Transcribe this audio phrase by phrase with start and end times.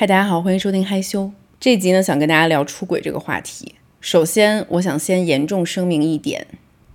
[0.00, 1.30] 嗨，大家好，欢迎收听害羞
[1.60, 3.74] 这集呢，想跟大家聊出轨这个话题。
[4.00, 6.46] 首先，我想先严重声明一点，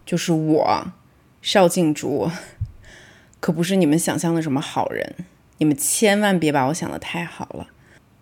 [0.04, 0.88] 就是我
[1.40, 2.32] 邵静竹
[3.40, 5.14] 可不是你们想象的什么好人，
[5.60, 7.68] 你们千万别把我想的太好了。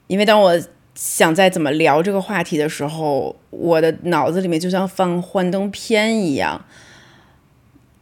[0.07, 0.61] 因为当我
[0.93, 6.65] 想在怎么聊这个话题的时候，我的脑子里面就像放幻灯片一样，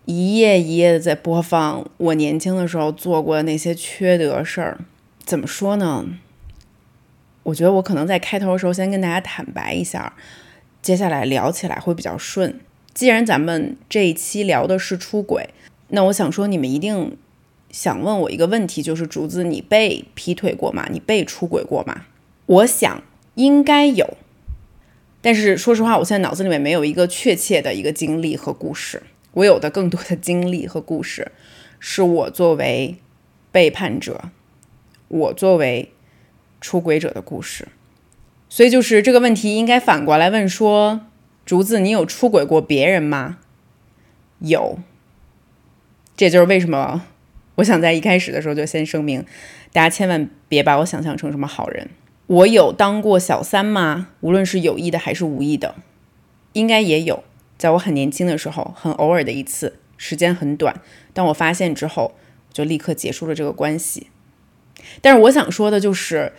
[0.06, 4.80] 一页一页的在播放我年轻的时候做过的那些缺德事儿。
[5.24, 6.08] 怎么说呢？
[7.44, 10.14] 我觉得我可能在开头的时候先跟大家坦白一下，
[10.82, 12.60] 接下来聊起来会比较顺。
[12.94, 15.50] 既然咱们这一期聊的是出轨，
[15.88, 17.18] 那我想说你们一定
[17.72, 20.88] 想问我一个问题，就是竹子，你被劈腿过吗？
[20.92, 22.06] 你被出轨过吗？
[22.46, 23.02] 我想
[23.36, 24.18] 应该有，
[25.22, 29.02] 但是说实话，我现在脑子里面没有一个确切的一个经历和故事。
[29.34, 31.32] 我有的更多的经历和故事，
[31.80, 32.98] 是我作为
[33.52, 34.26] 背叛者，
[35.08, 35.92] 我作为。
[36.62, 37.68] 出轨者的故事，
[38.48, 41.02] 所以就是这个问题应该反过来问说：
[41.46, 43.40] 竹子，你有出轨过别人吗？
[44.40, 44.80] 有，
[46.16, 47.04] 这就是为什么
[47.56, 49.26] 我想在一开始的时候就先声明，
[49.74, 51.90] 大家千万别把我想象成什么好人。
[52.28, 54.10] 我有当过小三吗？
[54.22, 55.76] 无论是有意的还是无意的，
[56.54, 57.24] 应该也有。
[57.58, 60.80] 在我很年轻的时候，很偶尔的一次，时间很短。
[61.14, 62.16] 当我发现之后，
[62.54, 64.08] 就立刻结束了这个关系。
[65.02, 66.32] 但是我想说的就是。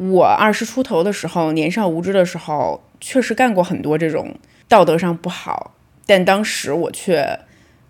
[0.00, 4.36] 我二十出头的时候，年少无知的时候，确实干过很多这种
[4.68, 5.74] 道德上不好，
[6.06, 7.40] 但当时我却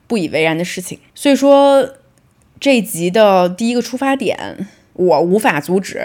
[0.07, 0.99] 不以为然的事情。
[1.15, 1.87] 所以说，
[2.59, 6.01] 这集的第一个出发点，我无法阻止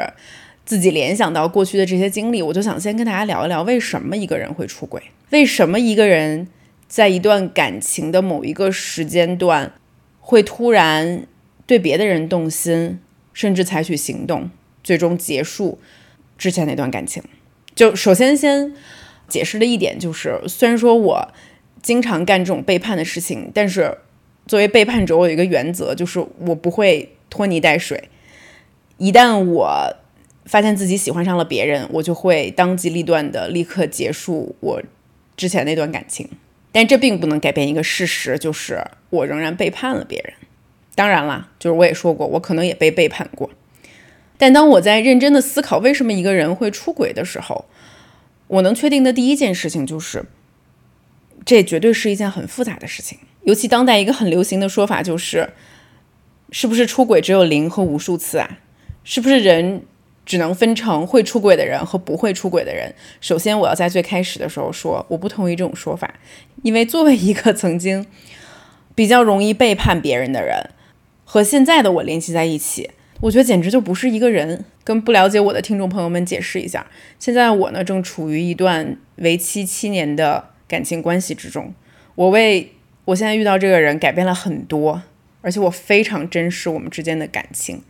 [0.65, 5.01] 自己联想到过去的这些经历，我就想先跟大家聊一聊，为什么一个人会出轨？
[5.29, 6.49] 为什么一个人
[6.89, 9.71] 在一段感情的某一个时间段，
[10.19, 11.25] 会突然
[11.65, 12.99] 对别的人动心，
[13.33, 14.49] 甚至采取行动？
[14.83, 15.79] 最终结束
[16.37, 17.23] 之前那段感情，
[17.73, 18.73] 就首先先
[19.29, 21.33] 解释的一点就是，虽然说我
[21.81, 23.97] 经常干这种背叛的事情，但是
[24.45, 28.09] 作为背叛者，我有一个原则，就是我不会拖泥带水。
[28.97, 29.95] 一旦我
[30.45, 34.83] 发现自己喜欢上了别人，我就会当机立断的立刻结束我
[35.37, 36.29] 之前那段感情。
[36.73, 40.33] 但这并不能改变一个事实，就是我仍然背叛了别人。
[40.95, 43.49] 当然啦，就是我也说过，我可能也被背叛过。
[44.37, 47.65] 但当我在认真的思考为什么一个人会出轨的时候，
[48.47, 50.25] 我能确定的第一件事情就是，
[51.45, 53.17] 这绝对是一件很复杂的事情。
[53.43, 55.49] 尤其当代一个很流行的说法就是，
[56.51, 58.59] 是不是出轨只有零和无数次啊？
[59.03, 59.83] 是不是人
[60.25, 62.93] 只能分成会出轨的人和不会出轨的人？
[63.19, 66.13] 首先，我要在最开始的时候说，我不同意这种说法，
[66.61, 68.05] 因为作为一个曾经
[68.95, 70.69] 比较容易背叛别人的人，
[71.33, 72.91] 和现在的我联系在一起。
[73.21, 74.65] 我觉得简直就不是一个人。
[74.83, 76.85] 跟不了解我的听众朋友们解释一下，
[77.17, 81.73] 现在我呢正处于一段为期七年的感情关系之中。
[82.13, 82.73] 我为
[83.05, 85.01] 我现在遇到这个人改变了很多，
[85.41, 87.81] 而且我非常珍视我们之间的感情。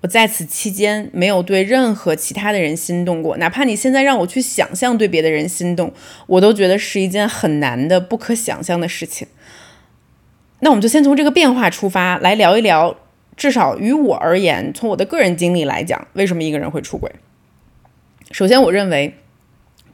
[0.00, 5.92] 我在此期间没有对任何其他的人心动过，哪怕你现在让我去想象对别的人心动，
[6.26, 9.28] 我都觉得是一件很难的、不可想象的事情。
[10.66, 12.96] 那我们就先从这个变化出发来聊一聊。
[13.36, 17.08] 至少于我而言，从我的个人经历来讲，为什么一个人会出轨？
[18.32, 19.14] 首先，我认为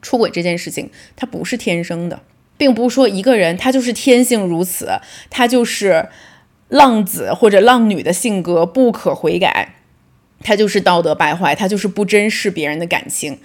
[0.00, 2.22] 出轨这件事情它不是天生的，
[2.56, 4.88] 并不是说一个人他就是天性如此，
[5.28, 6.08] 他就是
[6.68, 9.74] 浪子或者浪女的性格不可悔改，
[10.40, 13.38] 他就是道德败坏，他就是不珍视别人的感情。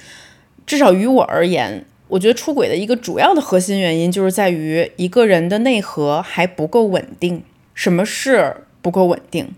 [0.66, 7.44] 至少于我而言，我觉得出轨的一个主要的核心原因就是在于一个人的内核还不够稳定。
[7.74, 9.50] 什么是不够稳定？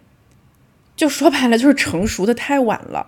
[0.97, 3.07] 就说白了，就是成熟的太晚了，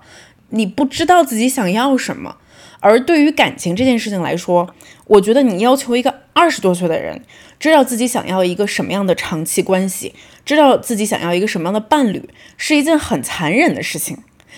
[0.49, 2.37] 你不知道自己想要什么。
[2.79, 4.73] 而对于感情这件事情来说，
[5.05, 7.21] 我觉得你要求一个二十多岁的人
[7.59, 10.15] 知道自己想要一个什么样的长期关系，
[10.45, 14.17] 知道自己想要一个什么样的伴侣，是一件很残忍的事情，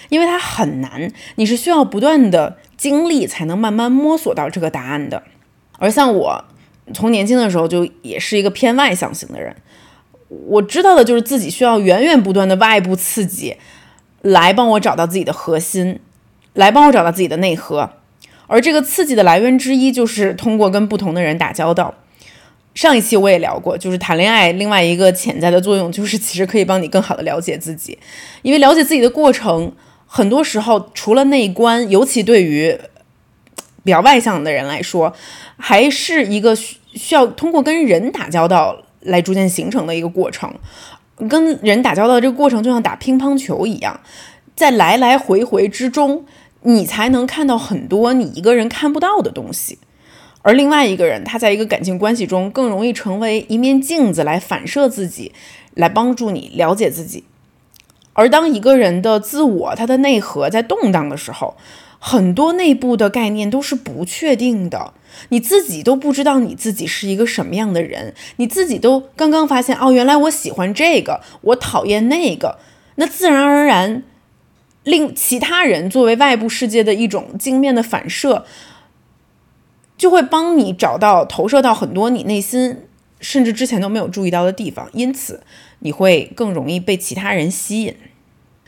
[0.10, 5.24] 因为它很难，你是需要不断的经历才能慢慢摸索到这个答案的。
[5.80, 6.44] 而像我，
[6.94, 9.56] 从年轻的时候就也是一个偏外向型的人。
[10.28, 13.56] 我知道的就是自己需要源源不断的外部刺激，
[14.22, 16.02] 来帮我找到自己的核心，
[16.52, 17.90] 来帮我找到自己的内核。
[18.48, 21.94] 而这个刺激的来源之一，就是通过跟不同的人打交道。
[22.76, 27.98] 上一期我也聊过，就是谈恋爱另外一个潜在的作用，就是其实可以帮你更好的了解自己。
[28.42, 29.72] 因为了解自己的过程，
[30.16, 32.78] 很多时候除了内观，尤其对于
[33.84, 35.12] 比较外向的人来说，
[35.58, 38.84] 还是一个需需要通过跟人打交道。
[39.06, 40.50] 来逐渐形成的一个过程，
[41.28, 44.00] 跟人打交道这个过程就像打乒乓球一样，
[44.56, 46.24] 在来来回回之中，
[46.62, 49.78] 你才能看到很多你一个人看不到的东西。
[50.42, 55.34] 而另外一个人，他在一个感情关系中更容易成为一面镜子，来反射自己，
[55.74, 57.26] 来帮助你了解自己。
[58.14, 61.56] 而当一个人的自我，他的内核在动荡的时候，
[62.00, 64.94] 很多内部的概念都是不确定的，
[65.30, 72.58] 你自己都不知道你自己是一个什么样的人，你自己都刚刚发现哦，原来我喜欢这个，我讨厌那个，
[72.96, 74.04] 那自然而然，
[74.84, 78.46] 令其他人作为外部世界的一种镜面的反射。
[79.96, 82.88] 就会帮你找到投射到很多你内心
[83.24, 85.42] 甚至之前都没有注意到的地方，因此
[85.80, 87.96] 你会更容易被其他人吸引。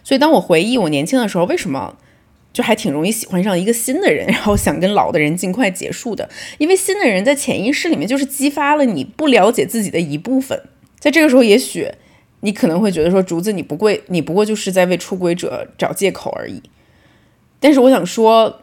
[0.04, 1.98] 所以当我回忆我年轻的时候，为什么
[2.54, 6.30] 就还挺容易喜欢上一个新的人，然后想跟老的人尽快结束的？
[6.58, 10.60] 因为新的人在潜意识里面就是激发了你不了解自己的一部分。
[11.00, 11.92] 在这个时候，也许
[12.40, 16.64] 你可能会觉得说，竹子你不会，你不过就是在为出轨者找借口而已。
[17.60, 18.62] 但是我想说。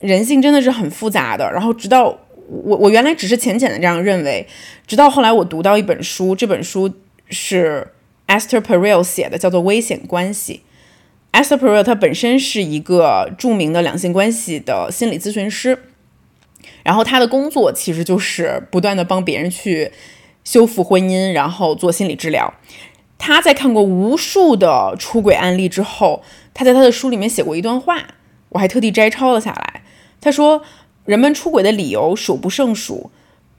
[0.00, 1.52] 人性真的是很复杂的。
[1.52, 2.18] 然后，直到
[2.50, 4.46] 我我原来只是浅浅的这样认为，
[4.86, 6.92] 直到后来我读到一本书，这本书
[7.28, 7.92] 是
[8.26, 10.62] Esther Perel 写的，叫做《危险关系》。
[11.40, 15.78] Esther Perel 她本身是一个著名的两性关系的心理咨询师，
[16.82, 19.92] 然后她的工作其实就是不断的帮别人去
[20.42, 22.52] 修复婚姻，然后做心理治疗。
[23.16, 28.08] 她在看过无数的出轨案例之后，她在她的书里面写过一段话，
[28.48, 29.82] 我还特地摘抄了下来。
[30.20, 30.62] 他说
[31.04, 33.10] ：“人们出轨的理由数不胜数。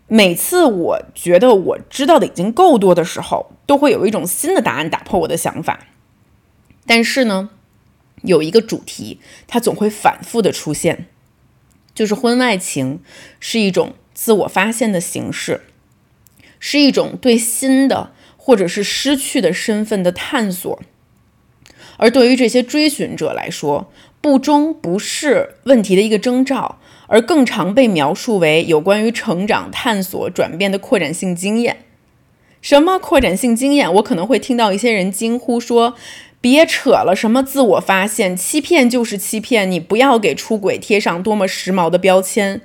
[0.07, 5.87] 每次我觉得我知道的已经够多的时候，都会有一种新的答案打破我的想法。
[6.85, 7.49] 但是呢，
[8.23, 11.07] 有一个主题，它总会反复的出现，
[11.95, 12.99] 就是婚外情
[13.39, 15.61] 是一种自我发现的形式，
[16.59, 20.81] 是一种对新的或者是失去的身份的探索。
[21.95, 23.91] 而对于这些追寻者来说，”
[24.21, 26.79] 不忠不是问题的一个征兆，
[27.11, 31.79] 而更常被描述为有关于成长、探索、转变的扩展性经验。
[32.61, 33.93] 什么扩展性经验？
[33.95, 35.95] 我可能会听到一些人惊呼说
[36.39, 42.61] ：“别扯了，什么自我发现，欺骗就是欺骗，你不要给出轨贴上多么时髦的标签。”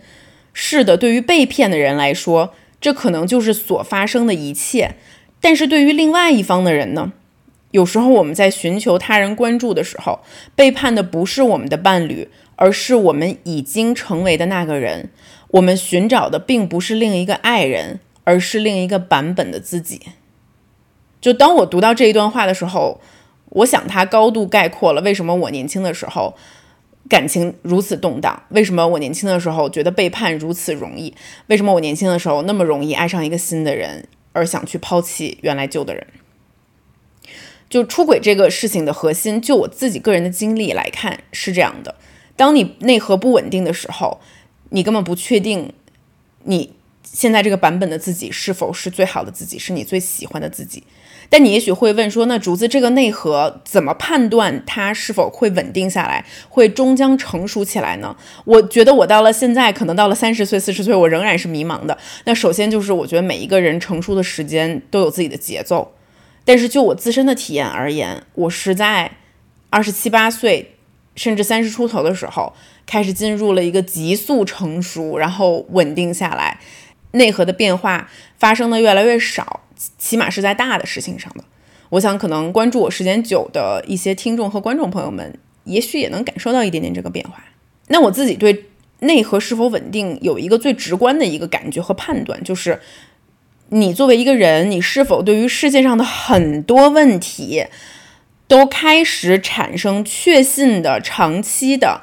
[0.54, 4.94] 是的，对于被骗的人来说，这可能就是所发生的一切。
[5.40, 7.12] 但是对于另外一方的人呢？
[7.72, 10.20] 有时候我们在寻求他人关注的时候，
[10.54, 15.10] 背叛的不是我们的伴侣，而是我们已经成为的那个人。
[15.52, 20.00] 我们寻找的并不是另一个爱人，而是另一个版本的自己。
[21.20, 23.00] 就当我读到这一段话的时候，
[23.50, 26.34] 我想它高度概括了为什么我年轻的时候
[27.08, 31.14] 感情如此动荡，为什么我年轻的时候觉得背叛如此容易，
[31.46, 36.06] 为什么我年轻的时候那么容易爱上一个新的人，而想去抛弃原来旧的人。
[37.70, 41.94] 就出轨这个事情的核心，就我自己个人的经历来看是这样的：
[42.36, 44.20] 当你内核不稳定的时候，
[44.70, 45.72] 你根本不确定
[46.44, 50.84] 你现在这个版本的自己是否是最好的自己，是你最喜欢的自己。
[51.28, 58.14] 但你也许会问说，那竹子这个内核怎么判断它是否会稳定下来，会终将成熟起来呢？
[58.44, 61.98] 我觉得我到了现在，可能到了三十岁、四十岁，我仍然是迷茫的。
[62.26, 65.94] 那首先就是我觉得每一个人成熟的时间都有自己的节奏。
[66.44, 69.10] 但是就我自身的体验而言，我是在
[69.68, 70.75] 二十七八岁，
[71.16, 72.52] 甚至三十出头的时候，
[72.86, 76.60] 开始进入了一个急速成熟，然后稳定下来，
[77.12, 79.62] 内核的变化发生的越来越少，
[79.98, 81.42] 起码是在大的事情上的。
[81.88, 87.42] 我想，可能关注我时间久的一些听众和观众朋友们，也许也能感受到一点点这个变化。
[87.88, 88.66] 那我自己对
[89.00, 92.80] 内核是否稳定有一个最直观的一个感觉和判断，就是。
[93.70, 97.66] 你作为一个人，你是否对于世界上的很多问题
[98.48, 102.02] 都开始产生确信的、长期的、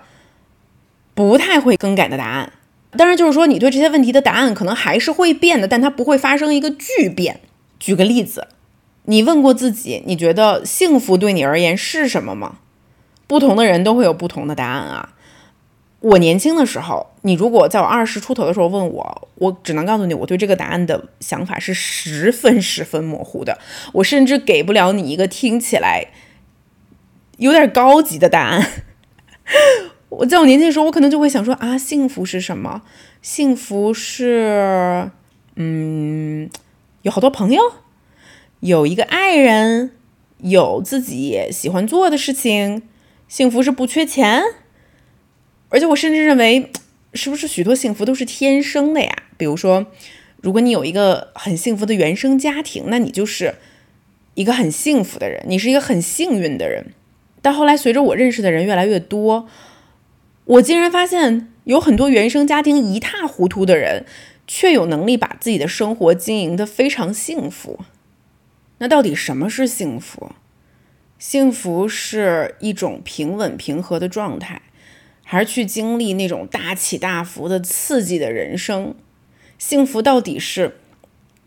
[1.14, 2.54] 不太会更改的答案？
[2.96, 7.40] 当然，就是说你对这些问题的答案可能还是会变的，但它不会发生一个巨变。
[7.80, 8.48] 举个例子，
[9.06, 12.58] 你问过自己，你觉得幸福对你而言是什么吗？
[13.26, 15.14] 不同的人都会有不同的答案啊。
[16.02, 23.58] 我年轻的时候，你如果在我二十出头的时候问我，我只能告诉你，我对这个答案的想法是十分十分模糊的。
[23.94, 26.08] 我甚至给不了你一个听起来
[27.38, 28.66] 有点高级的答案。
[30.10, 32.84] 我在我年轻的时候，我可能就会想说啊，幸福是什么？
[33.22, 35.10] 幸福是，
[35.56, 36.50] 嗯，
[37.02, 37.62] 有好多朋友，
[38.60, 39.92] 有一个爱人，
[40.40, 42.84] 有自己喜欢做的事情。
[43.28, 44.44] 幸福是不缺钱。
[45.70, 46.72] 而且我甚至认为，
[47.16, 49.12] 是不是许多幸福都是天生的呀？
[49.38, 49.88] 比如说，
[50.42, 53.56] 如果你有一个很幸福的原生家庭，那你就是
[54.36, 56.94] 一个很幸福的人，你是一个很幸运的人。
[57.44, 59.48] 但后来随着我认识的人越来越多，
[60.46, 64.06] 我竟然发现有很多原生家庭一塌糊涂的人，
[64.48, 67.82] 却有能力把自己的生活经营的非常幸福。
[68.80, 70.32] 那到底什么是幸福？
[71.20, 74.62] 幸福是一种平稳平和的状态，
[75.24, 78.96] 还是去经历那种大起大伏的刺激的人生？
[79.58, 80.80] 幸福到底是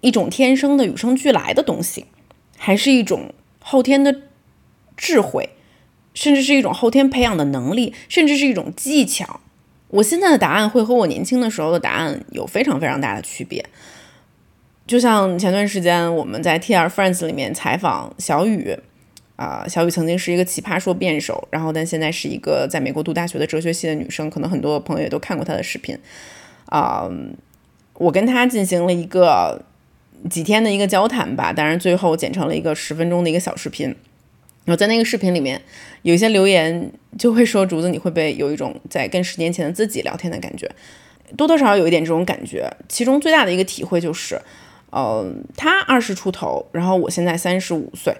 [0.00, 2.06] 一种天生的与生俱来的东西，
[2.56, 4.22] 还是一种后天的
[4.96, 5.50] 智慧，
[6.16, 9.38] 甚至是一种后天培养的能力，甚至是一种技巧？
[9.88, 13.64] 我现在的答案会和我年轻的时候的答案有非常非常大的区别。
[14.86, 18.76] 就像前段时间我们在 TR Friends 里面采访小雨，
[19.36, 25.98] 啊，小雨曾经是一个奇葩说辩手，然后但现在是一个在美国读大学的哲学系的女生，可能很多朋友也都看过她的视频，
[26.66, 27.08] 啊，
[27.94, 29.62] 我跟她进行了一个
[30.30, 33.94] 几天的一个交谈吧，当然最后剪成了一个十分钟的一个小视频，
[34.66, 35.62] 然后在那个视频里面
[36.02, 40.70] 有一些留言就会说竹子你会不会有一种在跟十年前的自己聊天的感觉，
[41.38, 44.38] 多多少少有一点这种感觉，其中最大的一个体会就是。
[44.90, 48.16] 呃，他二十出头，然后我现在三十五岁。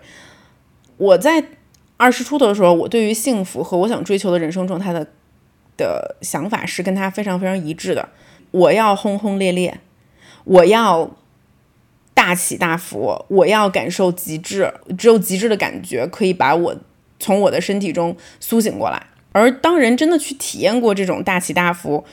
[0.98, 1.42] 我在
[1.96, 5.06] 二十出头的时候，我对于幸福和我想追求的人生状态的
[5.76, 8.06] 的想法是跟他非常非常一致的。
[8.50, 9.78] 我要轰轰烈烈，
[10.44, 11.16] 我要
[12.26, 16.76] 大起大伏，我要感受极致，只有极致的感觉可以把我
[17.21, 19.00] 从我的身体中苏醒过来。
[19.30, 22.04] 而当人真的去体验过这种大起大伏，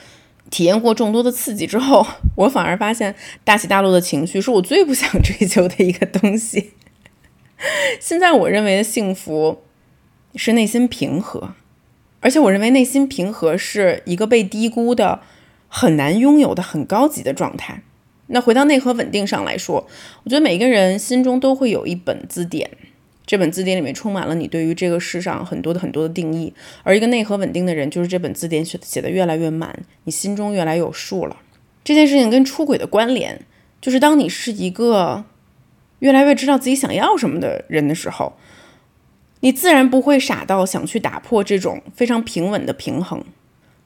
[0.50, 2.06] 体验过众多的刺激之后，
[2.36, 6.70] 我反而发现大起大落的情绪是我最不想追求的一个东西。
[7.98, 9.64] 现在我认为的幸福
[10.36, 11.54] 是内心平和，
[12.20, 15.22] 而且我认为内心平和是一个被低估的、
[15.66, 17.82] 很难拥有的很高级的状态。
[18.28, 19.86] 那回到内核稳定上来说，
[20.24, 22.70] 我觉得每个人心中都会有一本字典。
[23.26, 26.52] 这本字典里面充满了你对于这个世上很多的很多的定义，
[26.82, 31.36] 而一个内核稳定的人，就是这本字典写写的越来越满，你心中越来越有数了。
[31.82, 33.40] 这件事情跟出轨的关联，
[33.80, 35.24] 就是当你是一个
[36.00, 38.34] 越来越知道自己想要什么的人的时候，
[39.40, 43.24] 你自然不会傻到想去打破这种非常平稳的平衡。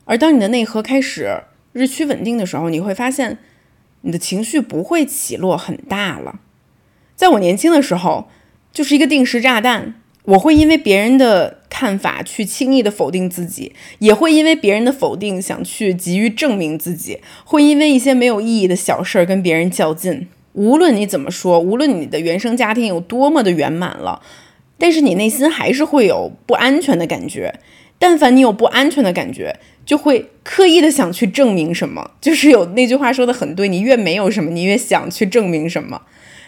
[0.05, 1.43] 而当你的内核开始
[1.73, 3.39] 日趋稳定的时候，你会发现
[4.03, 6.41] 你的情绪不会起落很大了。
[7.17, 8.29] 在我年轻的时候。
[8.71, 20.29] 就是一个定时炸弹，我会因为别人的看法去轻易的否定自己，也会因为别人的否定想去急于证明自己，会因为一些没有意义的小事儿跟别人较劲。
[20.53, 24.23] 无论你怎么说，无论你的原生家庭有多么的圆满了，
[24.77, 27.59] 但是你内心还是会有不安全的感觉。
[27.99, 32.13] 但凡你有不安全的感觉，就会刻意的想去证明什么。
[32.21, 36.03] 就是有那句话说的很对，你越没有什么，你越想去证明什么。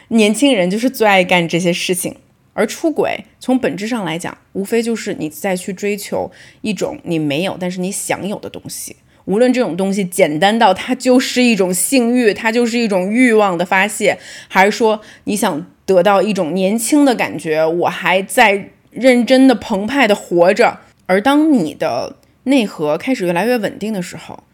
[0.09, 2.17] 年轻人就是最爱干这些事情，
[2.53, 6.31] 而出轨从本质上来讲，无非就是你在去追求
[6.63, 8.97] 一种你没有但是你想有的东西。
[9.27, 20.79] 无论这种东西简单到它就是一种性欲，它就是一种欲望的发泄，还是说你想得到一种年轻的感觉，我还在认真的澎湃的活着。
[21.11, 24.45] 而当你的内核开始越来越稳定的时候，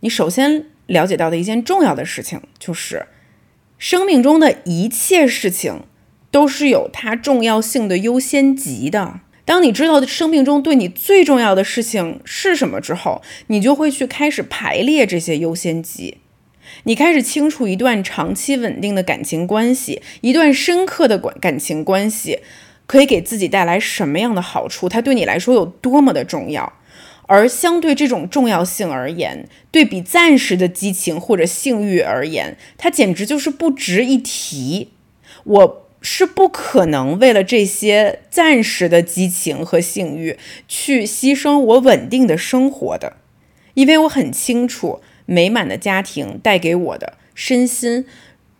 [0.00, 3.04] 你首先了解到的一件重要的事情就是。
[3.76, 5.82] 生命中的一切事情
[6.30, 9.20] 都是有它重要性的优先级的。
[9.44, 16.16] 当你知道生命中对你最重要的事情是什么之后，你就会去开始排列这些优先级。
[16.84, 22.40] 你开始清楚一段长期稳定的感情关系，一段深刻的感感情关系
[22.88, 26.72] 可以给自己带来什么样的好处，它对你来说有多么的重要。
[27.26, 34.92] 而相对这种重要性而言，对比暂时的激情或者性欲而言，它简直就是不值一提。
[35.44, 43.18] 我是不可能为了这些暂时的激情和性欲去牺牲我稳定的生活的，
[43.74, 48.06] 因为我很清楚，美满的家庭带给我的身心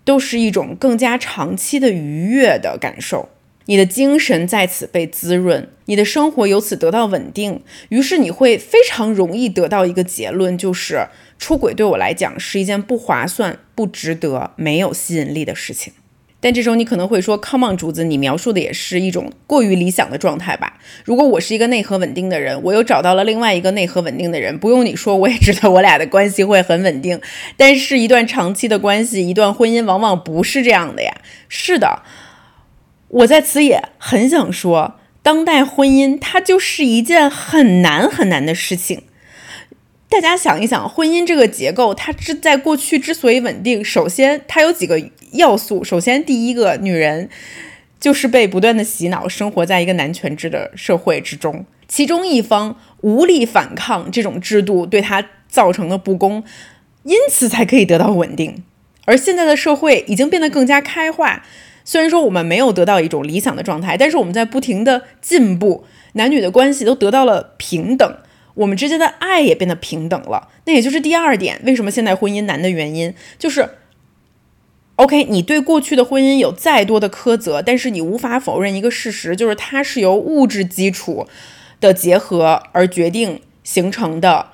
[0.04, 3.30] 都是一种更加长期的愉悦的感受。
[3.68, 11.06] 你的精神在此被滋润，你的生活由此得到稳定，于是你会非常容易得到一个结论，就是
[11.38, 15.92] 出轨对我来讲是一件不划算、不值得、没有吸引力的事情。
[16.40, 20.78] 但这时候你可能会说：“Come on，竹子，你描述的也是一种过于理想的状态吧？
[21.04, 27.20] 如果我是一个内核稳定的人，我又找到了另外一个内核稳定的人，不用你说，我也知道我俩的关系会很稳定。
[27.58, 31.12] 但是，一段长期的关系，一段婚姻，往往不是这样的呀。
[31.50, 32.00] 是的。”
[33.08, 39.02] 我在此也很想说，当代婚姻它就是一件很难很难的事情。
[40.10, 45.84] 大家想一想，婚姻这个结构，它之在过去之所以稳定，首先它有几个要素。
[45.84, 47.28] 首先，第一个，女人
[48.00, 56.42] 就是被不断的洗脑，生活在一个男权制的社会之中，其中一方无力反抗这种制度对他造成的不公，
[57.04, 58.62] 因此才可以得到稳定。
[59.04, 61.44] 而现在的社会已经变得更加开化，
[61.88, 68.18] 虽然说我们没有得到一种理想的状态，但是我们在不停的进步，男女的关系都得到了平等，
[68.52, 70.48] 我们之间的爱也变得平等了。
[70.66, 73.70] 那也就是第二点，为什么现在婚姻难的原因，就是。
[74.96, 81.26] OK，你对过去的婚姻有再多的苛责，但是你无法否认一个事实，就是它是由物质基础
[81.80, 84.48] 的结合而决定形成的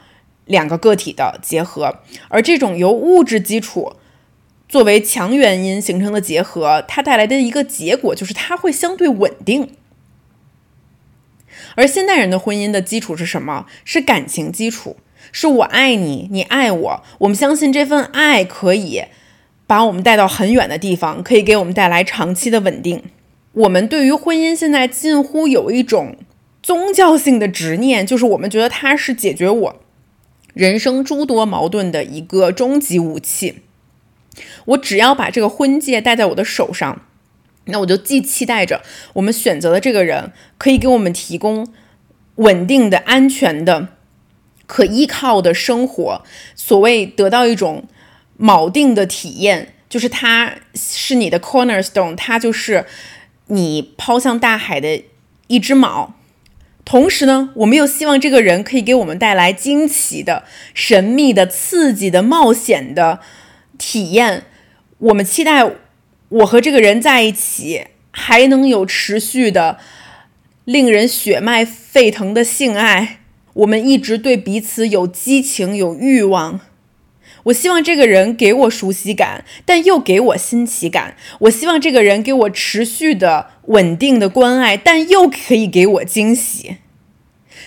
[0.44, 1.96] 两个个体的结合，
[2.28, 3.96] 而这种由物质基础
[4.75, 9.71] 作为强原因形成的结合，它带来的一个结果就是它会相对稳定。
[11.76, 13.66] 而现代人的婚姻的基础是什么？
[13.85, 14.97] 是感情基础，
[15.31, 19.04] 是我爱你，你爱我，我们相信这份爱可以。
[19.69, 23.00] 把我们带到很远的地方，可以给我们带来长期的稳定。
[23.52, 26.16] 我们对于婚姻现在近乎有一种
[26.61, 29.76] 宗教性的执念，就是我们觉得它是解决我
[30.52, 33.61] 人生诸多矛盾的一个终极武器。
[34.64, 37.02] 我只要把这个婚戒戴在我的手上，
[37.66, 38.82] 那我就既期待着
[39.14, 41.66] 我们选择的这个人可以给我们提供
[42.36, 43.88] 稳定的、安全的、
[44.66, 46.22] 可依靠的生活，
[46.54, 47.84] 所谓得到一种。
[48.36, 52.84] 锚定的体验，就是它是你的 cornerstone，它就是
[53.46, 55.04] 你抛向大海的
[55.46, 56.08] 一只锚。
[56.84, 60.42] 同时呢，我们又希望这个人可以给我们带来惊奇的、
[60.74, 63.20] 神秘的、刺激的、冒险的
[63.78, 64.45] 体验。
[64.99, 65.71] 我们期待
[66.28, 69.78] 我和这个人在一起，还能有持续的、
[70.64, 73.21] 令人血脉沸腾的性爱。
[73.54, 76.61] 我们一直对彼此有激情、有欲望。
[77.45, 81.14] 我希望这个人给我熟悉感，但又给我新奇感。
[81.40, 86.78] 我希望这个人给我持续的、稳定的关爱，但又可以给我惊喜。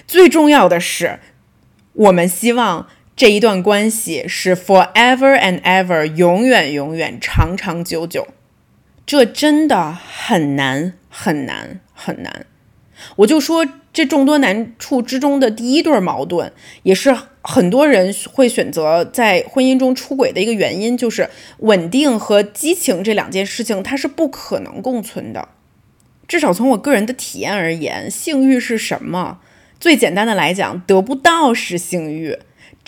[0.08, 1.20] 最重要的是，
[1.94, 8.27] 我们希望这一段关系是 forever and ever，永远、永远、长长久久。
[9.08, 12.45] 这真的很难，很难，很难。
[13.15, 16.51] 我就说，这众多难处之中的第一对矛盾，
[16.84, 17.17] 也是。
[17.41, 25.47] 很多人会选择在婚姻中出轨的一个原因，就是稳定和激情这两件事情，它是不可能共存的。
[26.27, 29.39] 至少从我个人的体验而言，性欲是什么？
[29.80, 32.38] 最简单的来讲，得不到是性欲，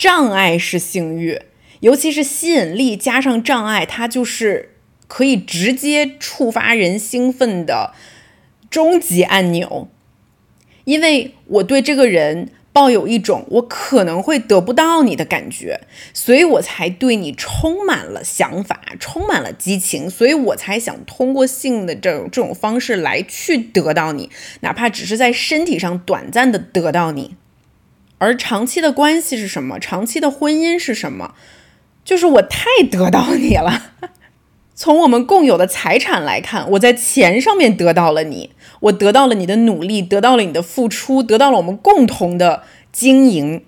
[0.00, 1.42] 障碍是性欲，
[1.80, 4.70] 尤其是吸引力加上障碍，它就是
[5.06, 7.92] 可以直接触发人兴奋的
[8.70, 9.88] 终极按钮。
[10.84, 12.48] 因为我对这个人。
[12.72, 15.80] 抱有一种我可能会得不到你的感觉，
[16.14, 27.34] 所以我才对你充满了想法，充满了激情，所以我才想通过性的这种这种方式来去得到你，哪怕只是在身体上短暂的得到你。
[28.20, 29.80] 而长期的关系是什么？
[29.80, 31.34] 长期的婚姻是什么？
[32.04, 33.92] 就是我太得到你了。
[34.74, 38.50] 从我们共有的财产来看，我在钱上面得到了你。
[38.80, 43.64] 我得到了你的努力，得到了你的付出，得到了我们共同的经营。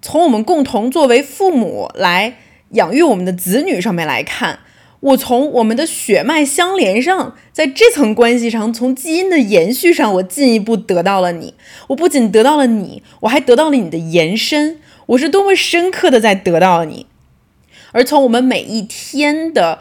[0.00, 2.38] 从我们共同作为父母来
[2.70, 4.60] 养育我们的子女上面来看，
[5.02, 11.54] 我从我们的血脉相连上，在这层关系上，从基因的延续上，我进一步得到了你。
[11.88, 14.78] 我不仅得到了你，我还得到了你的延伸。
[15.06, 17.06] 我是多么深刻的在得到你。
[17.90, 19.80] 而从我们每一天的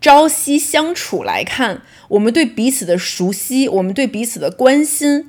[0.00, 1.82] 朝夕相处来看。
[2.10, 5.28] 我们对彼此的熟悉，我们对彼此的关心，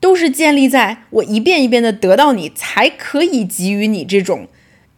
[0.00, 4.48] 都是建立在我一遍一遍的得到你，才可以给予你这种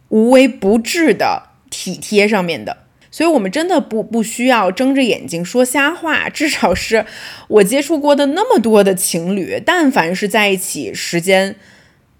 [0.07, 2.88] 无微不至的体贴上面的。
[3.11, 6.29] 所以，我们真的不不需要睁着眼睛说瞎话。
[6.33, 7.05] 至少是
[7.47, 11.55] 我接触过的那么多的情侣，但凡是在一起时间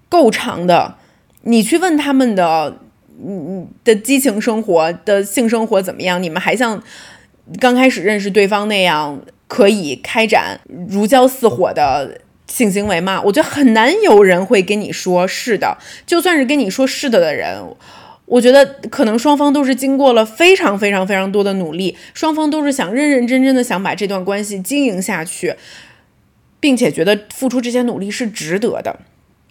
[0.08, 0.96] 够长的，
[1.42, 2.78] 你去问他们的，
[3.24, 6.82] 嗯的激情生活的性生活怎么样，你们还像。
[7.58, 13.20] 刚开始认识对方那样可以开展如胶似火的性行为吗？
[13.24, 15.76] 我觉得很难有人会跟你说是的。
[16.06, 17.60] 就算是跟你说是的的人，
[18.30, 25.56] 我觉得可能双方都是经过了非常非常非常多的努力，双方都是想认认真真的想把这段关系经营下去，
[26.60, 29.00] 并且觉得付出这些努力是值得的。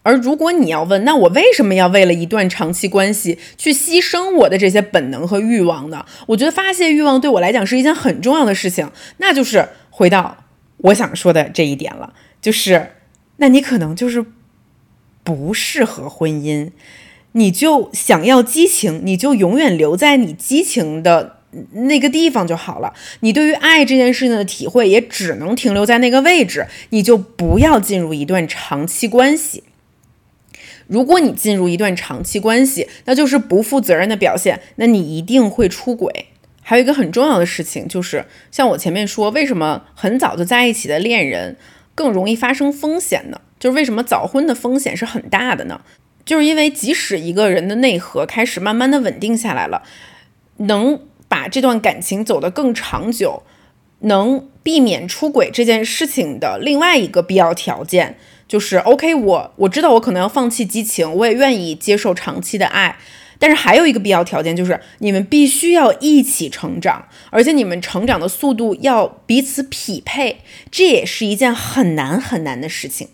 [0.01, 6.05] 而如果你要问，那我为什么要为了一段长期关系去牺牲我的这些本能和欲望呢？
[6.27, 10.45] 我觉得发泄欲望对我来讲是一件很重要的事情，那就是回到
[10.77, 12.91] 我想说的这一点了，就是
[13.37, 14.25] 那你可能就是
[15.21, 16.71] 不适合婚姻，
[17.33, 21.37] 你就想要激情，你就永远留在你激情的
[21.73, 22.93] 那个地方就好了。
[23.21, 29.63] 你对于爱这件事情的体会也只能停留在那个位置，你就不要进入一段长期关系。
[30.87, 36.25] 如果你进入一段长期关系，那就是不负责任的表现，那你一定会出轨。
[36.61, 41.57] 还有一个很重要的事情，就是像我前面说，为什么很早就在一起的恋人
[41.93, 43.39] 更容易发生风险呢？
[43.59, 45.81] 就是为什么早婚的风险是很大的呢？
[46.29, 49.81] 就是因为即使一个人的内核开始慢慢的稳定下来了，
[50.57, 53.41] 能把这段感情走得更长久，
[54.01, 58.15] 能避免出轨这件事情的另外一个必要条件。
[58.47, 62.95] 就是 OK，我我知道我可能要放弃激情，我也愿意接受长期的爱，
[63.39, 73.07] 但是还有一个必要条件就是你们必须要一起成长，而且你们成长的速度要彼此匹配，这也是一件很难很难的事情。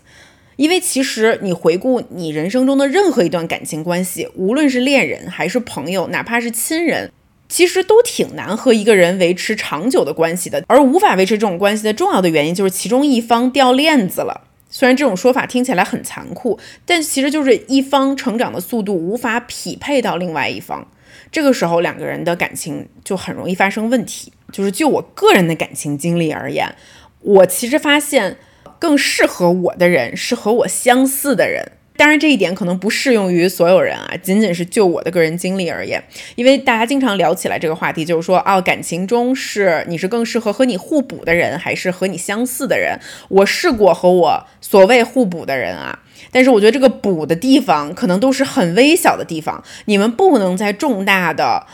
[0.56, 7.12] 因为其实你回顾你人生中的任何一段感情关系，无论是恋人还是朋友，哪怕是亲人，
[7.48, 10.64] 其实都挺难和一个人维持长久的关系的。
[10.66, 14.42] 而无法维持这种关系的重要的原因就是其中一方掉链子了。
[14.68, 20.86] 虽然这种说法听起来很残酷，但其实就是一方成长的速度无法匹配到另外一方，
[21.30, 24.32] 这个时候两个人的感情就很容易发生问题。
[24.52, 26.74] 就是就我个人的感情经历而言，
[27.20, 28.36] 我其实发现
[28.78, 31.72] 更适合我的人是和我相似的人。
[31.98, 36.04] 当然，这一点可能不适用于所有人啊，仅仅是就我的个人经历而言。
[36.34, 43.00] 因为大家经常聊起来这个话题，就是说，哦，感情中是你是更适合和你互补的人，还是和你相似的人？
[43.30, 51.66] 我试过和我所谓互补的人啊，但是我觉得这个补的地方可能都是很微小的地方，你们不能在重大的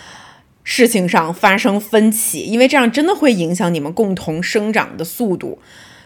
[0.63, 5.59] 事情上发生分歧，因为这样真的会影响你们共同生长的速度。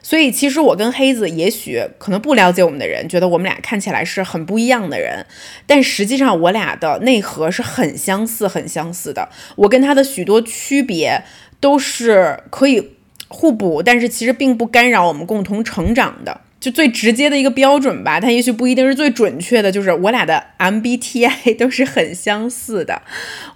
[0.09, 5.27] 所以，其实我跟黑子，也许可能不了解我们的人，觉得我们俩看起来是很不一样的人，
[5.67, 9.29] 但实际上我俩的内核是很相似、很相似的。
[9.57, 11.25] 我跟他的许多区别
[11.59, 12.93] 都是可以
[13.27, 16.43] 互补，但是其实并不干扰我们共同成长的。
[16.61, 23.03] 就最直接的一个标准吧，它也许不一定是最准确的，就是我俩的 MBTI 都是很相似的。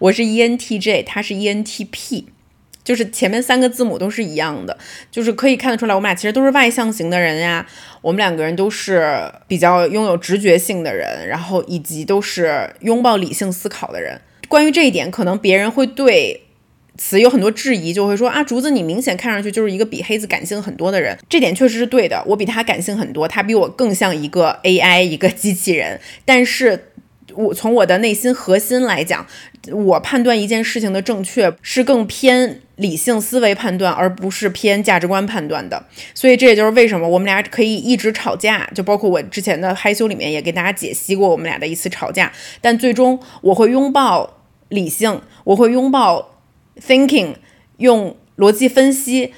[0.00, 2.24] 我是 ENTJ，他是 ENTP。
[2.82, 4.76] 就是前面三个字母都是一样的，
[5.10, 7.66] 就是可以看得出来，我们俩其实都是外向型的人呀。
[8.00, 14.20] 我们两个人都是比较拥有直觉性的人，然后以及都是拥抱理性思考的人。
[14.48, 16.42] 关于这一点，可能别人会对
[16.96, 21.16] 此有很多质疑，就会说啊，竹子你明显看上去就是一个比黑子感性很多的人。
[21.28, 26.00] 这点确实是对的，我比他感性很多，他比我更像一个 AI 一个机器人。
[26.24, 26.86] 但是。
[27.36, 29.24] 我从我的内心核心来讲，
[29.70, 35.84] 我判断一件事情的正确是更偏理性思维判断，而不是偏价值观判断的。
[36.14, 42.32] 所以这也就是为什么我们俩可以一直吵架，就包括我之前的害羞里面也给大家解析过我们俩的一次吵架。
[42.62, 44.38] 但最终我会拥抱
[44.70, 46.40] 理性，我会拥抱
[46.80, 47.34] thinking，
[47.76, 49.34] 用逻辑分析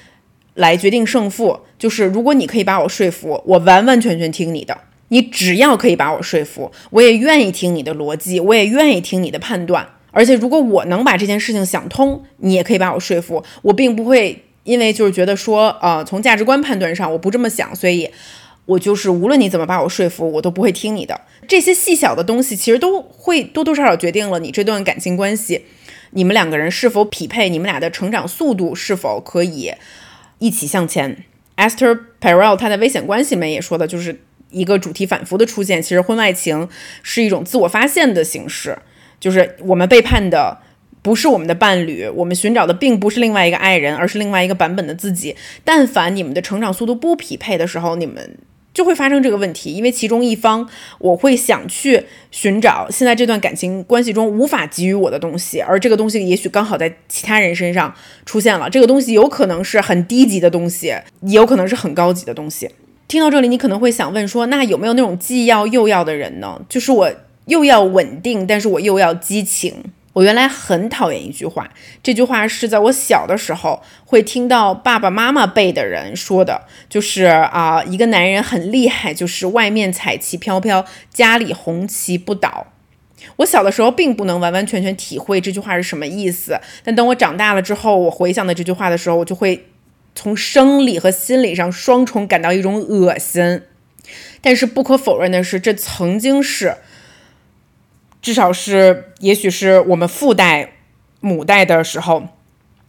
[0.53, 1.59] 来决定胜负。
[1.77, 4.77] 就是如果你可以把我说服，我完完全全听你的。
[5.09, 9.89] 你只要可以把我说服，我也愿意听你的逻辑，我也愿意听你的判断。
[10.15, 13.43] 而且，如果我能把这件事情想通，你也可以把我说服。
[13.63, 18.09] 我并不会因为就是觉得说，呃，从价值观判断上我不这么想，所以
[18.65, 21.19] 我就是无论你怎么把我说服，我都不会听你的。
[21.47, 25.65] 这些细小的东西其实都会多多少少决定了你这段感情关系，
[26.11, 29.73] 你们两个人是否匹配，你们俩的成长速度是否可以
[30.37, 31.25] 一起向前。
[31.57, 34.21] Esther Perel 他在《危险关系》里面也说的就是。
[34.53, 36.69] 一个主题反复的出现，其实婚外情
[37.01, 38.77] 是一种自我发现的形式，
[39.23, 40.57] 就是我们背叛的
[41.01, 45.33] 不是我们的伴侣，我们寻找的并不是另外一个爱人，而是另外一个版本的自己。
[45.63, 48.37] 但凡你们的成长速度不匹配的时候，你们
[48.73, 50.67] 就会发生这个问题，因为其中一方
[50.99, 58.69] 我会想去寻找现在这段感情关系中无法给予我的东西，而这个东西也许刚好在其他人身上出现了。
[58.69, 60.87] 这个东西有可能是很低级的东西，
[61.21, 62.69] 也有可能是很高级的东西。
[63.07, 66.59] 听到这里，你可能会想问说，那有没有那种既要又要的人呢？
[66.67, 67.13] 就是我
[67.45, 69.83] 又要稳定，但是我又要激情。
[70.13, 71.71] 我原来很讨厌一句话，
[72.03, 82.67] 这句话是在我小的时候会听到爸爸妈妈辈的人说的，就是啊，一个男人很厉害，就是外面彩旗飘飘，家里红旗不倒。
[83.37, 89.67] 我小的时候并不能完完全全体会这句话是什么意思，但等我长大了之后，我回想的这句话的时候，我就会。
[90.15, 93.63] 从生理和心理上双重感到一种恶心，
[94.41, 96.75] 但是不可否认的是，这曾经是，
[98.23, 100.73] 至少是，也许是我们父代、
[101.19, 102.23] 母代的时候，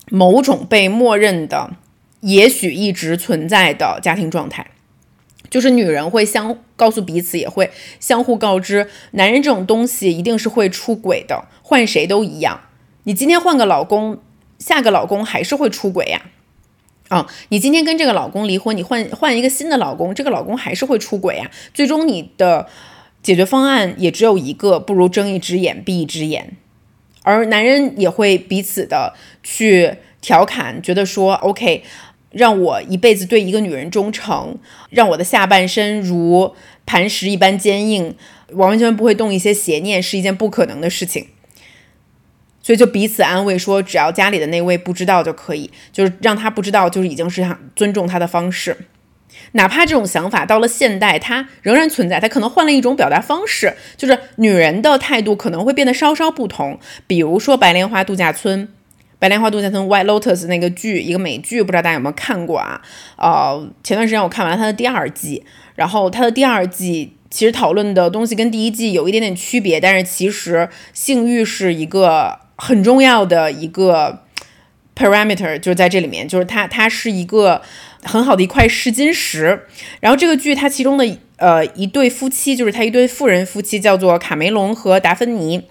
[0.09, 1.73] 某种被默认的，
[2.20, 4.68] 也许一直存在的家庭状态，
[5.51, 7.70] 就是女人会相告诉彼此，也会
[8.01, 12.62] 相互告知，男人这种东西一定是会出轨的，换谁都一样。
[13.03, 14.20] 你今天换个老公。
[14.57, 16.23] 下个老公还是会出轨呀。
[17.09, 21.51] 啊，你今天跟这个老公离婚，你换换一个新的老公，这个老公还是会出轨呀。
[21.75, 22.68] 最终你的
[23.25, 26.57] 解决方案也只有一个，不如睁一只眼闭一只眼。
[27.23, 31.83] 而男人也会彼此的去调侃，觉得说，OK，
[32.31, 34.59] 让我一辈子对一个女人忠诚，
[34.91, 38.15] 让我的下半身如磐石一般坚硬，
[38.51, 41.29] 完完全不会动一些邪念，是一件不可能的事情。
[42.63, 48.77] 所以就彼此安慰说，只要家里的那位不知道就可以，就是让他不知道，就是已经是尊重他的方式。
[49.53, 56.79] 哪怕这种想法到了现代，它仍然存在，它可能换了一种表达方式，就是女人的态度可能会变得稍稍不同。
[57.07, 58.61] 比如说《白莲花度假村》，
[59.19, 62.81] 《白莲花度假村》（White Lotus） 那个剧，一个美剧，不知道大家有没有看过啊？
[63.17, 72.41] 呃，前段时间我看完了它的第二季，然后它的第二季其实讨论的东西跟第一季有一点点区别，但是其实性欲是一个。
[72.57, 74.23] 很重要的一个
[74.95, 77.61] parameter 就是在这里面，就是它它是一个
[78.05, 79.67] 很好的一块试金石。
[80.01, 85.64] 然后这个剧它其中的呃一对夫妻，就是他一对富人夫妻，叫做卡梅隆和达芬妮。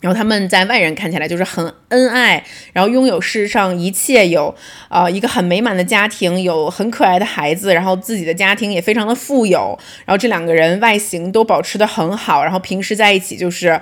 [0.00, 4.54] 然后他们在外人看起来就是很恩爱，然后拥有世上一切，有
[4.88, 9.78] 呃一个很美满的家庭，有很可爱的孩子，然后自己的家庭也非常的富有。
[10.06, 13.80] 然后这两个人外形都保持的很好，然后平时在一起就是。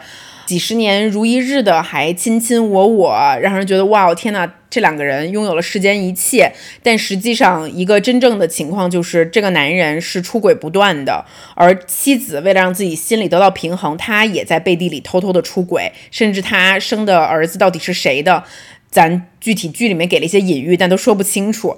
[0.48, 6.50] 几十年如一日的还亲亲我我，让人觉得哇，天呐，这两个人拥有了世间一切。
[6.82, 18.44] 但实际上，一个真正的情况就是，这个男人是出轨不断的，而妻子为了让自己心里得到平衡，他也在背地里偷偷的出轨，甚至他生的儿子到底是谁的，
[18.90, 21.76] 咱具体剧里面给了一些隐喻，但都说不清楚。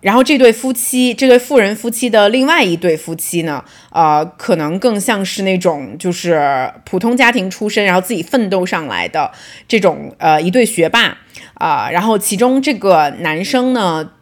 [0.00, 9.30] 然后这对夫妻，这对富人夫妻的另外一对夫妻呢，呃，可能更像是那种就是普通家庭出身，然后自己奋斗上来的
[9.68, 11.18] 这种呃一对学霸
[11.54, 11.90] 啊。
[11.90, 14.12] 然后其中这个男生呢，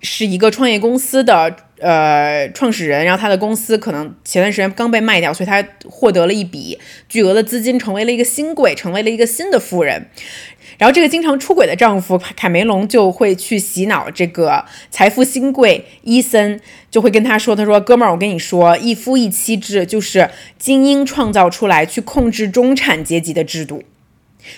[0.00, 10.08] 是一个创业公司的呃创始人，然后他的公司可能前段时间刚被卖掉，所以他获得了一笔巨额的资金，成为了一个新贵，成为了一个新的富人。
[10.80, 16.58] 然后这个经常出轨的丈夫卡梅隆就会去洗脑这个财富新贵伊森，
[16.90, 23.82] 就会跟他说：“他说哥们儿，我跟你说，一夫一妻制就是精英创造出来去控制中产阶级的制度，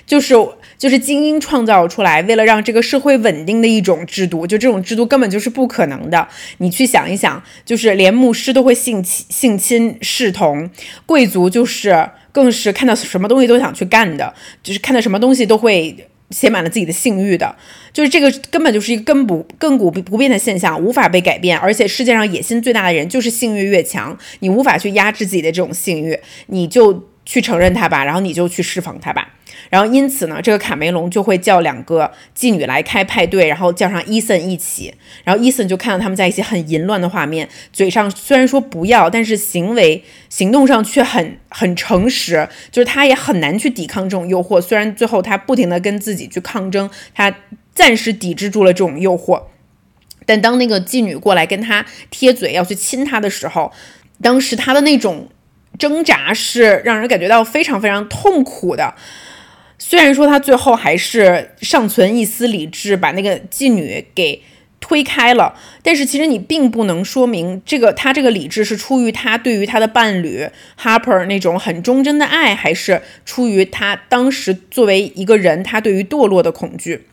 [0.07, 0.37] 就是
[0.79, 6.29] 就是精英创造出来为了让这个社会稳定的一种制度，就这种制度根本就是不可能的。
[6.59, 10.71] 你去想一想，就是连牧师都会性侵性侵视同，
[11.05, 14.33] 贵族就是更是看到什么东西都想去干的，
[14.63, 15.97] 就是看到什么东西都会。”
[16.33, 17.55] 写满了自己的性欲的，
[17.92, 21.57] 就是这个根本就是一个根不亘古不变的现象，无法被改变。
[21.59, 29.35] 而且世界上野心最大的人就是性欲越强，你无法去压制自己的这种性欲，你就去承认它吧，然后你就去释放它吧。
[29.70, 34.94] 然后因此呢，这个卡梅隆就会叫两个妓女来开派对，然后叫上伊森一起。
[35.25, 44.61] 然后伊森就看到他们在一起很淫乱的画面，嘴上虽然说不要，但是行为行动上却很很诚实，就是他也很难去抵抗这种诱惑。
[44.61, 47.35] 虽然最后他不停的跟自己去抗争，他
[47.75, 49.42] 暂时抵制住了这种诱惑，
[50.27, 53.72] 但当那个妓女过来跟他贴嘴要去亲他的时候，
[54.20, 55.29] 当时他的那种
[55.79, 58.94] 挣扎是让人感觉到非常非常痛苦的。
[59.85, 64.40] 虽然说他最后还是尚存一丝理智，把那个妓女给
[64.79, 70.47] 推开了，但是其实你并不能说明这个他这个理智是出于他对于他的伴侣
[70.81, 77.05] Harper 那种很忠贞的爱，还是出于他当时作为一个人他对于堕落的恐惧。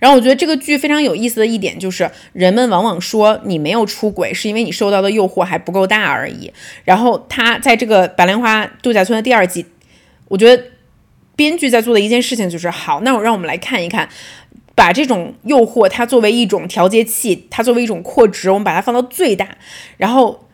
[0.00, 6.52] 然后我觉得这个剧非常有意思的一点就是，人们往往说你没有出轨是因为你受到的诱惑还不够大而已。
[6.84, 9.64] 然后他在这个白莲花度假村的第二季，
[10.26, 10.62] 我觉得。
[11.38, 14.08] 编剧在做的一件事情就是好，那我让我们来看一看，
[14.74, 19.46] 把这种诱惑它作为一种调节器，它作为一种扩值，我们把它放到最大，
[19.98, 20.48] 然后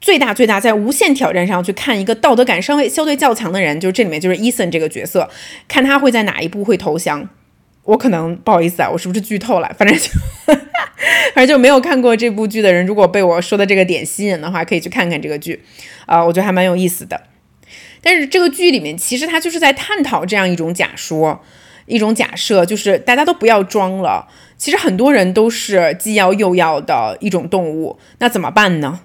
[0.00, 5.28] 最大最大在无限挑战上去看一个道德感稍微相对较强的人，就是这里面就是伊森这个角色，
[5.66, 7.28] 看他会在哪一步会投降。
[7.82, 9.74] 我可能不好意思啊，我是不是剧透了？
[9.76, 10.08] 反正就
[11.34, 15.60] 反正就没有看过这部剧的人，如果被我说的这个点吸引的话，可以去看看这个剧
[16.06, 17.20] 啊，我觉得还蛮有意思的。
[18.02, 21.42] 但是这个剧里面，其实它就是在探讨这样一种假说，
[21.86, 24.28] 一种假设，就是大家都不要装了。
[24.56, 29.00] 其实很多人都是既要又要的一种动物，那怎么办呢？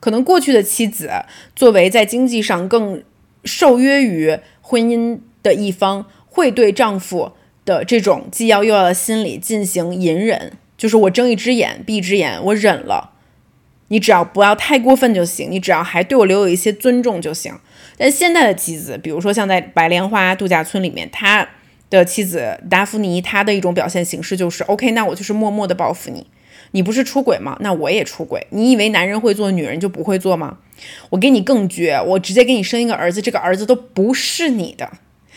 [0.00, 1.10] 可能过去的妻子
[1.56, 3.02] 作为在经济上更
[3.44, 7.32] 受约于婚姻的一方，会对丈夫
[7.64, 13.10] 的这种既要又要的心理进行隐忍，就是我睁一只眼闭一只眼，我忍了，
[13.88, 17.54] 你只要不要太过分就行，你只要还对我留有一些尊重就行。
[17.98, 21.48] 但现在的妻子，比如说像在白莲花度假村里面，他
[21.90, 26.26] 的妻子达芙妮，她的一种表现形式就是：OK，那我就是默默的报复你。
[26.72, 27.56] 你不是出轨吗？
[27.60, 28.46] 那我也出轨。
[28.50, 30.58] 你以为男人会做，女人就不会做吗？
[31.10, 34.92] 我给你更绝，我直接给你生一个儿子，这个儿子都不是你的。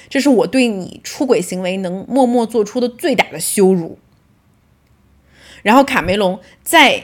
[0.10, 3.98] 这是我对你出轨行为能默默做出的最大的羞辱。
[5.64, 7.04] 然后卡梅隆在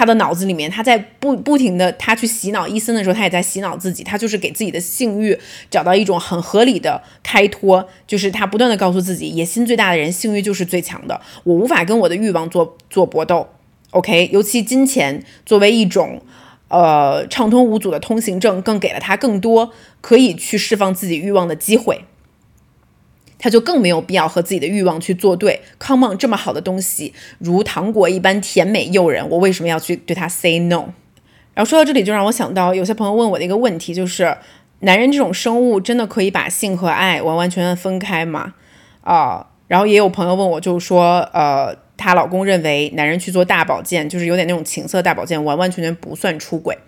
[0.00, 5.38] 他的脑子里面，他在不不停的他去洗脑伊森的时候，他也在洗脑自己，他就是给自己的性欲
[5.70, 13.46] 找到一种很合理的开脱，就是他不断的告诉自己，野心最大的人性欲就是最强的，我无法跟我的欲望做做搏斗。
[13.90, 16.22] OK，尤其金钱作为一种
[16.68, 22.06] 呃畅通无阻的通行证，更给了他更多可以去释放自己欲望的机会。
[23.40, 25.60] 他就更没有必要和自己的欲望去作对。
[25.80, 30.90] Come on，这么好的东西，如糖果一般甜美诱人，我为什么要去对他 say no？
[31.54, 34.36] 然后说到这里，就让我想到有些朋友问我的一个问题，就是
[34.80, 38.54] 男人这种生物真的可以把性和爱完完全全分开吗？
[39.00, 46.78] 啊，然后也有朋友问我，就是说，呃，她老公认为男人去做大保健，就是有点那种情色大保健，完完全全不算出轨。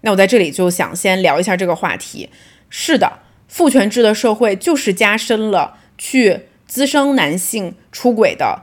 [0.00, 2.28] 那我在这里就想先聊一下这个话题。
[2.70, 3.12] 是的。
[3.52, 8.62] 父权制的社会就是加深了去滋生男性出轨的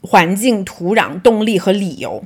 [0.00, 2.24] 环境、土壤、动力和理由。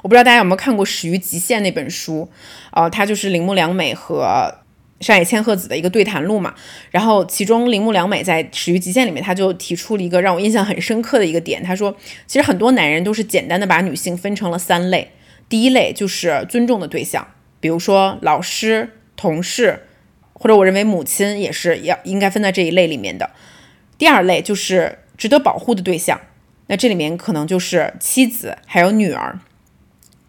[0.00, 2.30] 我不知道大家有没有看过《始于极限》那本书，
[2.72, 4.54] 呃，它就是铃木良美和
[5.00, 6.54] 上野千鹤子的一个对谈录嘛。
[6.90, 11.94] 然后其中铃木良美在《始于极限》里面，他就提出了一个让我印象很深刻的一个点，他说，
[12.26, 15.12] 其实很多男人都是简单的把女性分成了三类，
[15.50, 17.28] 第一类就是尊重的对象，
[17.60, 19.82] 比如说老师、同事。
[20.38, 23.30] 或者我认为母亲也是要应该分在这一类里面的。
[23.98, 26.20] 第二类就是值得保护的对象，
[26.66, 29.40] 那这里面可能就是妻子还有女儿。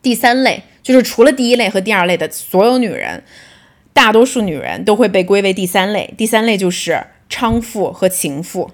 [0.01, 3.23] 第三类就是除了第一类和第二类的所有女人，
[3.91, 6.13] 大多数女人都会被归为第三类。
[6.17, 8.71] 第三类就是娼妇和情妇，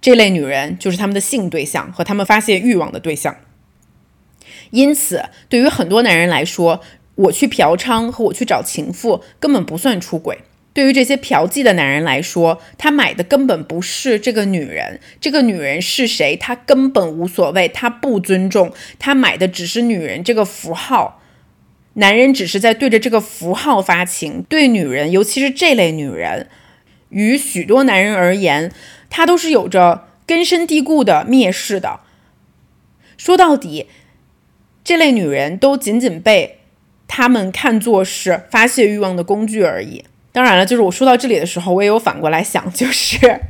[0.00, 3.36] 这类女人就是他们的性对象和他们发泄欲望的对象。
[4.70, 6.80] 因此，对于很多男人来说，
[7.14, 10.38] 我去嫖娼和我去找情妇根本不算出轨。
[10.78, 21.20] 对于这些嫖妓的男人来说，他买的根本不是这个女人，这个女人是谁，他根本无所谓，他不尊重，他买的只是女人这个符号。
[21.94, 26.48] 男人只是在对着这个符号发情，对女人，尤其是这类女人，
[27.08, 28.70] 于许多男人而言，
[29.10, 31.98] 他都是有着根深蒂固的蔑视的。
[33.16, 33.88] 说到底，
[34.84, 36.60] 这类女人都仅仅被
[37.08, 40.04] 他们看作是发泄欲望的工具而已。
[40.38, 43.40] 当然了，就是我说到这里的时候，我也有反过来想，就是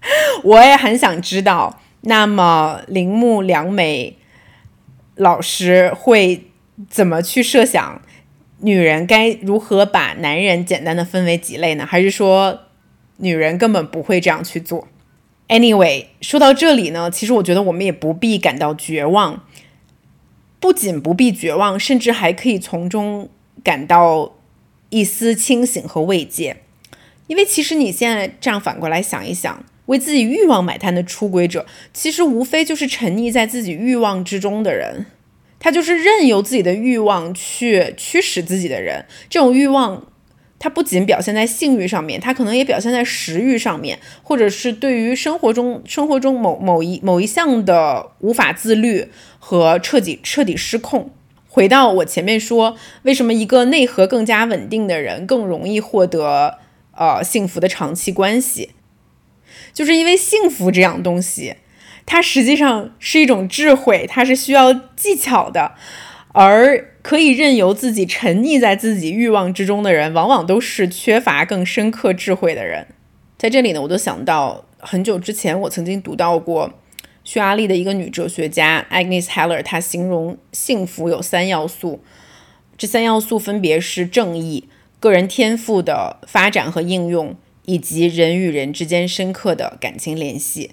[0.42, 4.16] 我也很想知道，那么铃木良美
[5.16, 6.46] 老师会
[6.88, 8.00] 怎么去设想
[8.60, 11.84] 女人该如何把男人简单的分为几类呢？
[11.84, 12.60] 还是说
[13.18, 14.88] 女人根本不会这样去做
[15.48, 19.44] ？Anyway，说到这里呢，其实我觉得我们也不必感到绝望，
[20.58, 23.28] 不仅不必绝望，甚至还可以从中
[23.62, 24.32] 感到。
[24.90, 26.56] 一丝清醒和慰藉，
[27.26, 35.06] 因为其实你现在这样反过来想一想，为自己欲望买单的出轨者，其实无非就是沉溺在自己欲望之中的人，
[35.58, 39.04] 他就是任由自己的欲望去驱使自己的人。
[39.28, 40.06] 这种欲望，
[40.58, 49.06] 它不仅表现在性欲上面，它可能也表现在食欲上面，或者是对于生活中生活中某某一某一项的无法自律
[49.38, 51.10] 和彻底彻底失控。
[51.58, 56.58] 回到我前面说，为什么一个内核更加稳定的人更容易获得
[56.92, 58.70] 呃幸福的长期关系？
[59.74, 61.56] 就是因为幸福这样东西，
[62.06, 65.72] 它实际上是一种智慧，它是需要技巧的，
[66.28, 72.86] 而可以任由自己沉溺在自己欲望之中的人，往往都是缺乏更深刻智慧的人。
[73.36, 76.77] 在这里呢，我就想到很久之前我曾经读到过。
[77.28, 82.00] 匈牙利的一个女哲学家 Agnes Heller，她形容幸福有三要素，
[82.78, 84.66] 这三要素分别是正义、
[84.98, 87.36] 个人天赋的发展和应用，
[87.66, 90.70] 以及人与人之间深刻的感情联系。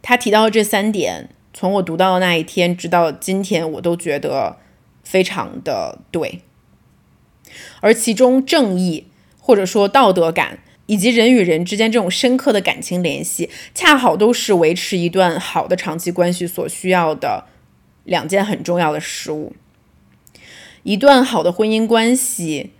[0.00, 4.58] 她提到这三点，从我读到的那一天直到今天，我都觉得
[5.02, 6.42] 非常的对。
[7.80, 9.08] 而其中正义
[9.40, 10.60] 或者说道德感。
[10.86, 17.46] 以及人与人之间这种深刻的感情联系，恰好都是维持一段好的长期关系所需要的
[18.04, 19.54] 两件很重要的事物。
[20.82, 22.72] 一段好的婚姻关系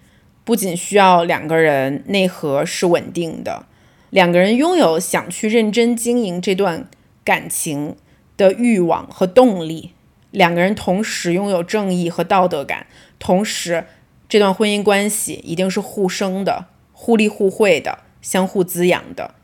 [0.45, 3.65] 不仅需要两个人内核是稳定的，
[4.11, 6.87] 两个人拥有想去认真经营这段
[7.25, 7.97] 感情
[8.37, 9.93] 的欲望和动力，
[10.31, 12.87] 两个人同时拥有正义和道德感，
[13.19, 13.87] 同时
[14.29, 16.67] 这段婚姻关系一定是互生的。
[17.05, 19.35] 互利互惠的，相互滋养的。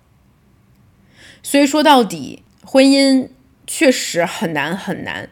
[1.43, 3.29] 所以说到底，婚姻
[3.67, 5.29] 确实很难很难，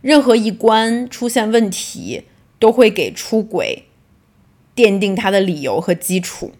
[0.00, 2.24] 任何一关出现问题，
[2.58, 3.84] 都会给出轨
[4.74, 6.50] 奠定他的理由和基础。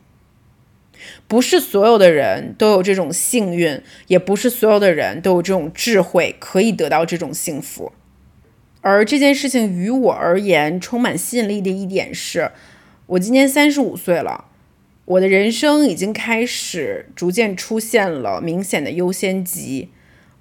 [1.27, 7.91] 不是所有的人都有这种幸运，也不是所有的人都有这种智慧，可以得到这种幸福。
[8.83, 12.53] 而这件事情于我而言充满吸引力的一点是，
[13.07, 14.45] 我今年三十五岁了，
[15.09, 19.89] 我的人生已经开始逐渐出现了明显的优先级。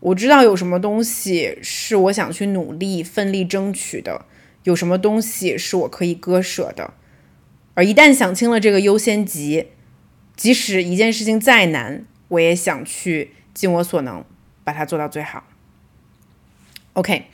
[0.02, 4.26] 我知道有什么东西是我想去努力、奋力争取的，
[4.64, 6.94] 有什么东西是我可以割舍的。
[7.76, 9.68] 而一旦想清了这个优先级，
[10.36, 14.26] 即使一件事情再难，我也想去尽我所能
[14.66, 15.46] 把它做到最好。
[16.92, 17.28] OK，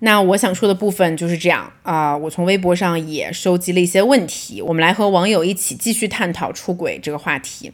[0.00, 2.16] 那我想说的部分就是这样啊。
[2.16, 7.72] 我从微博上也收集了一些问题，我们来和网友一起继续探讨出轨这个话题。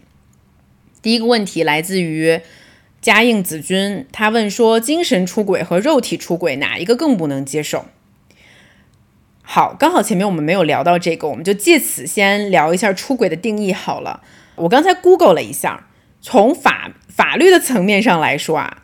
[1.03, 2.41] 第一个问题来自于
[3.03, 7.85] 嘉应子君，他问说：精神出轨和肉体出轨哪一个更不能接受？
[9.43, 14.23] 好，刚好前面我们没有聊到这个，我们就借此先聊一下出轨的定义好了。
[14.57, 15.89] 我刚才 Google 了一下，
[16.23, 18.83] 从法法律的层面上来说啊，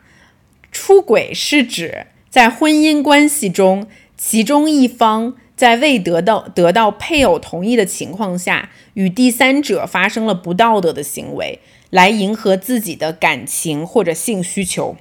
[0.71, 11.59] 出轨是指在婚姻关系中，其中一方在未得到得到配偶同意的情况下，与第三者发生了不道德的行为，
[11.89, 14.95] 来迎合自己的感情或者性需求，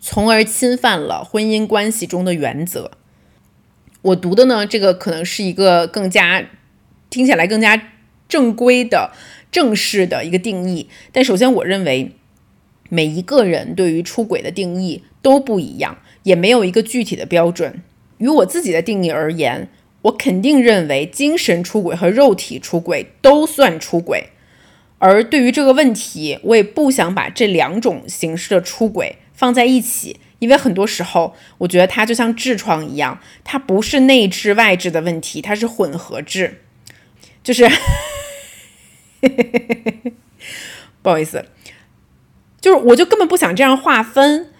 [0.00, 2.92] 从而侵犯了婚姻关系中的原则。
[4.02, 6.46] 我读的呢，这个可能是一个更加
[7.10, 7.90] 听起来更加
[8.28, 9.10] 正规的。
[9.52, 12.12] 正式的一个定义，但首先我认为
[12.90, 17.82] 每一个人对于出轨的定义都不一样，也没有一个具体的标准。
[18.18, 19.68] 于我自己的定义而言，
[20.02, 24.30] 我肯定认为精神出轨和肉体出轨都算出轨。
[24.98, 36.50] 而对于这个问题，我也不想把这两种形式的出轨放在一起，因为很多时候我觉得它就像痔疮一样，它不是内痔外痔的问题，它是混合痔，
[37.44, 37.70] 就是。
[41.02, 41.44] 不好意思，
[42.60, 44.50] 就是我就根本不想这样划分，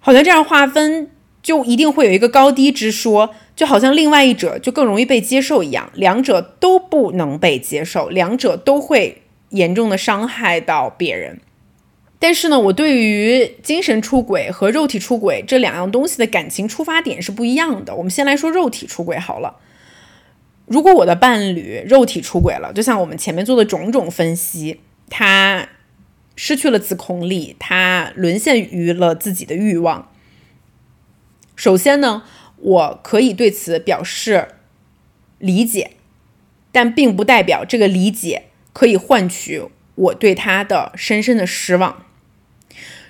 [0.00, 1.10] 好像这样划分
[1.44, 11.38] 就一定会有一个高低之说，就好像另外一者就更容易被接受一样，两者都不能被接受，两者都会严重的伤害到别人。
[12.18, 17.94] 但是呢，我对于精神出轨和肉体出轨这两样东西的感情出发点是不一样的。
[17.94, 19.56] 我们先来说肉体出轨好了。
[20.64, 24.80] 如果我的伴侣肉体出轨了，就像我们前面做的种种分析，
[25.10, 25.68] 他
[26.36, 30.08] 失去了自控力，他沦陷于了自己的欲望。
[31.56, 32.24] 首先呢，
[32.56, 34.48] 我可以对此表示
[35.38, 35.92] 理解，
[36.72, 39.62] 但并不代表这个理解可以换取
[39.94, 42.04] 我对他的深深的失望。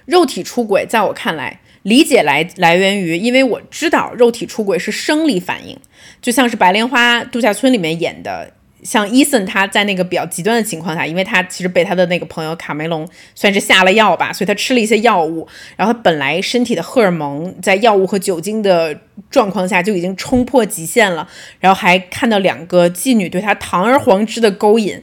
[0.05, 1.61] 肉体出轨，在我看来。
[1.85, 5.79] 理解来来源于，因为我知道肉体出轨是生理反应，
[6.23, 8.55] 就像是《白莲花度假村》里面演的，
[8.85, 18.97] 像伊森他在那个比较极端的情况下，因为他其实被他的那个朋友卡梅隆算是下了药吧，所以他吃了一些药物，然后他本来身体的荷尔蒙在药物和酒精的
[19.31, 21.27] 状况下就已经冲破极限了，
[21.59, 25.03] 然后还看到两个妓女对他堂而皇之的勾引，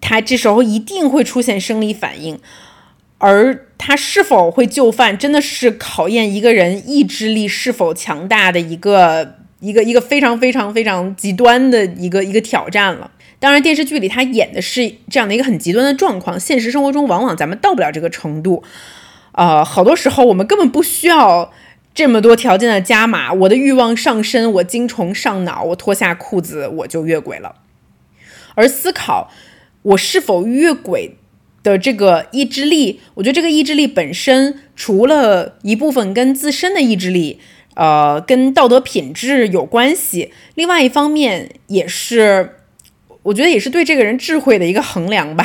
[0.00, 2.38] 他这时候一定会出现生理反应。
[3.18, 13.10] 而他是否会就范，真的是考验一个人意志力是否强大的一个一个一个非常非常非常极端的一个一个挑战了。
[13.38, 18.62] 当然，电视剧里他演的是这样的一个很极端的状况，现实生活中往往咱们到不了这个程度。
[19.32, 21.50] 呃，好多时候我们根本不需要
[21.94, 27.56] 这么多条件的加码，我的欲望上身，我精虫上脑，我脱下裤子我就越轨了。
[28.54, 29.30] 而思考
[29.82, 31.16] 我是否越轨。
[31.64, 37.40] 的这个意志力，我觉得这个意志力本身，除了一部分跟自身的意志力，
[37.74, 42.56] 呃，跟道德品质有关系，另外一方面也是，
[43.24, 45.44] 我觉得也是对这个人智慧的一个衡量吧。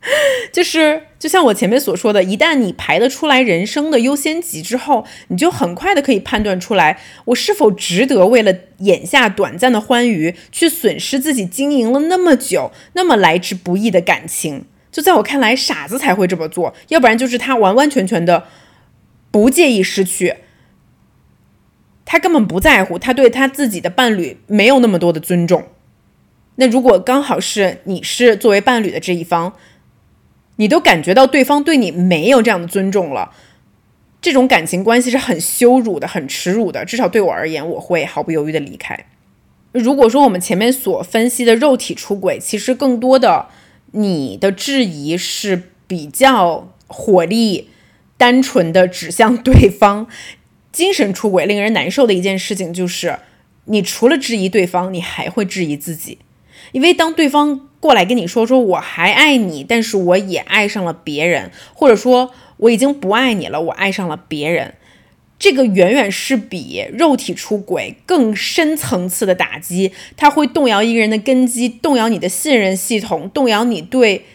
[0.52, 14.64] 就是就像我前面所说的，一旦你排得出来人生的优先级之后，你就很快的可以判断出来，我是否值得为了眼下短暂的欢愉，去损失自己经营了那么久、那么来之不易的感情。
[14.90, 18.44] 就在我看来，傻子才会这么做，要不然就是他完完全全的
[19.30, 20.36] 不介意失去，
[22.10, 25.64] 他根本不在乎，他对他自己的伴侣没有那么多的尊重。
[26.56, 29.52] 那如果刚好是你是作为伴侣的这一方，
[30.56, 33.32] 你都感觉到对方对你没有这样的尊重了，
[34.22, 36.86] 这种感情关系是很羞辱的、很耻辱的。
[36.86, 39.04] 至少对我而言，我会毫不犹豫的离开。
[39.72, 43.48] 如果说我们前面所分析的肉体出轨，其实更多的。
[43.92, 47.70] 你的质疑是比较火力
[48.18, 50.06] 单纯的指向对方。
[50.78, 53.18] 精神出轨令人难受的一件事情就是，
[53.64, 56.18] 你除了质疑对方，你还会质疑自己，
[56.70, 64.74] 因为当对方过来跟你说说我还爱你，但是我也爱上了别人，或者说我已经不爱你了，我爱上了别人，
[65.36, 74.26] 这个远远是比肉体出轨更深层次的打击，它会动摇一个人的根基，动摇你的信任系统，动摇你对。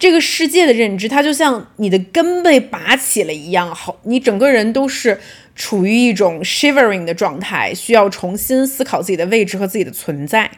[0.00, 5.20] 这个世界的认知，它就像你的根被拔起了一样，好，你整个人都是
[5.58, 10.52] 处于一种 shivering 的状态，需要重新思考自己的位置和自己的存在。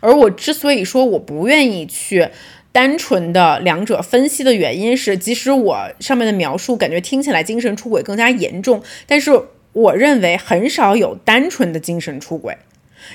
[0.00, 2.28] 而我之所以说我不愿意去
[2.70, 9.30] 单纯的两者分析的原因是，即使我上面的描述感觉听起来精神出轨更加严重，但是
[9.72, 12.58] 我认为很少有单纯的精神出轨。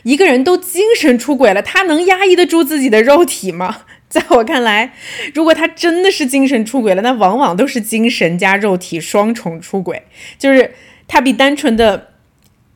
[0.03, 3.83] 一个人都精神出轨了，他能压抑得住自己的肉体吗？
[4.11, 4.91] 在我看来，
[5.35, 10.01] 如果他真的是精神出轨了，那往往都是精神加肉体双重出轨，
[10.39, 10.73] 就是
[11.07, 12.13] 他比单纯的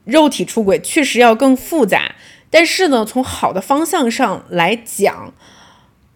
[0.06, 2.14] 肉体出轨确实要更复杂。
[2.52, 5.34] 但是呢，从好的方向上来讲，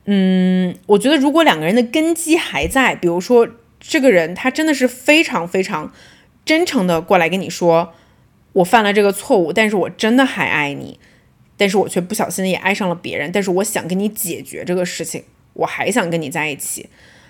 [0.06, 3.48] 嗯，我觉得如果两个人的根基还在，比如说
[3.80, 5.92] 这个人他真的是非常非常
[6.46, 7.92] 真诚的过来跟你说，
[8.54, 11.00] 我犯了这个错误，但是我真的还爱你。
[11.58, 16.88] 但是我却不小心也爱上了别人，但是我想跟你解决这个事情，我还想跟你在一起，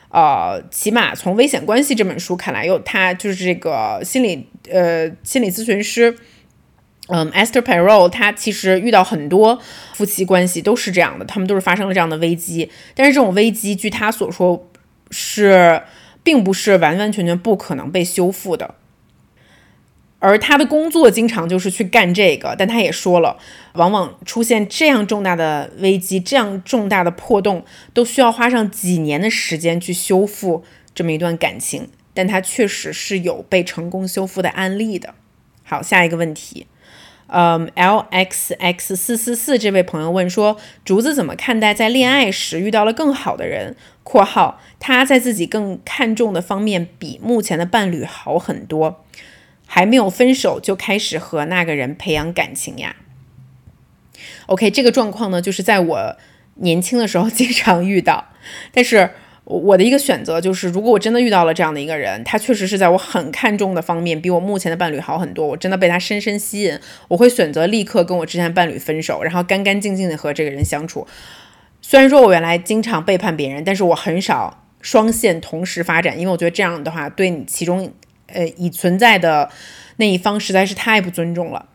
[0.09, 6.15] 呃，起码从《危险关系》这本书看来，有他就是这个心理呃心理咨询师，
[7.07, 9.57] 嗯，Esther Perel，他其实遇到很多
[9.93, 14.69] 夫妻关系都是这样的，他们都是发生了这样的危机，但是这种危机，据他所说，
[15.09, 15.81] 是
[16.21, 18.75] 并不是完完全全不可能被修复的。
[20.19, 23.37] 而他的工作经常就是去干这个，但他也说了，
[23.73, 27.63] 往往出现这样重大的危机、这样重大的破洞，
[27.93, 30.63] 都需要花上几年的时间去修复
[30.95, 31.89] 这么一段感情。
[32.15, 35.13] 但他确实是有被成功修复的案例的。
[35.63, 36.65] 好，下一个问题，
[37.27, 49.03] 嗯，L X X 四四四这位朋友问说，竹子怎么看待在恋爱时遇到了更好的人（括号他在自己更看重的方面比目前的伴侣好很多）？
[49.67, 52.95] 还没有分手就开始和那个人培养感情呀
[54.47, 56.17] ？OK，这个状况呢，就是在我
[56.55, 58.29] 年轻的时候经常遇到。
[58.71, 59.11] 但是
[59.43, 71.05] 我的一个选择就是，如果我真的遇到了这样的一个人，他确实是在我很看重的方面比我目前的伴侣好很多，我真的被他深深吸引，我会选择立刻跟我之前伴侣分手，然后干干净净的和这个人相处。
[71.81, 77.91] 虽然说我原来经常背叛别人，但是我很少双线同时发展，因为我觉得这样的话对你其中。
[78.27, 79.49] 呃，已存在的
[79.97, 81.67] 那一方实在是太不尊重了。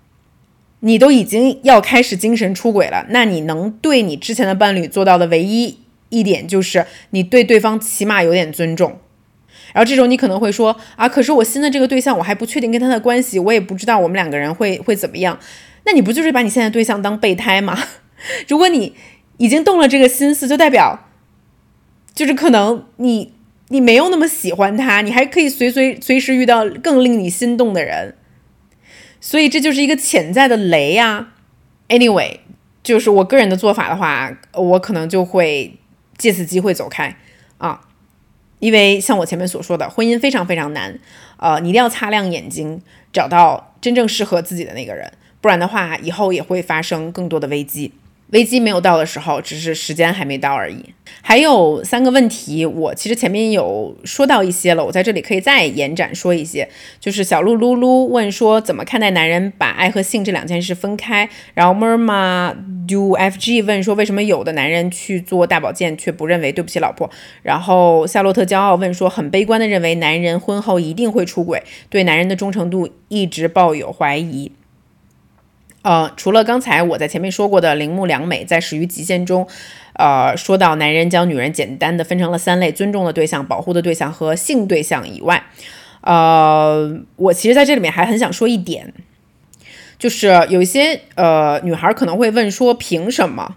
[0.80, 5.78] 你都已经要开始精神出轨了，那你能对你之前的伴侣做到的唯一
[6.09, 8.98] 一点，就是你对对方起码有点尊重。
[9.72, 15.38] 然后这种你可能会说啊，可是我新的这个对象，我还不确定跟他的关系，我也不知道我们两个人会会怎么样。
[15.84, 17.78] 那你不就是把你现在对象当备胎吗？
[18.48, 18.94] 如果你
[19.38, 21.09] 已经动了这个心思，就代表
[22.12, 23.32] 就是可能你。
[23.73, 28.14] 你没有那么喜欢他，你还可以随随随时遇到更令你心动的人，
[29.18, 31.33] 所以这就是一个潜在的雷呀。
[31.89, 32.41] Anyway，
[32.83, 35.79] 就是我个人的做法的话，我可能就会
[36.18, 37.16] 借此机会走开
[37.57, 37.81] 啊，
[38.59, 40.99] 因为像我前面所说的，婚姻非常非常难，
[41.39, 45.11] 呃，你一定要擦亮眼睛，找到真正适合自己的那个人，
[45.41, 47.95] 不然的话，以后也会发生更多的危机。
[48.33, 50.85] 危机没有到的时候，只是时间还没到而已。
[51.20, 56.66] 还有三个问题，我其实前面有说到一些了，我在这里可以再延展说一些。
[56.99, 61.28] 就是小鹿噜噜问说，怎么看待男人把爱和性这两件事分开？
[61.53, 62.55] 然后 Merma
[62.89, 67.11] Do FG 问说，为什么有的男人去做大保健却不认为对不起老婆？
[67.43, 74.53] 然后夏洛特骄傲问说，很悲观的认为男人婚后一定会出轨，对男人的忠诚度一直抱有怀疑。
[75.83, 79.47] 呃，除了刚才我在前面说过的铃木良美在《始于极限》中，
[79.95, 85.45] 呃，说到男人将女人简单的分成了三类：尊重的对象、保护的对象和性对象以外，
[86.03, 88.95] 呃，我其实在这里面还很想说一点，
[89.99, 93.57] 就是有一些呃女孩可能会问说，凭什么？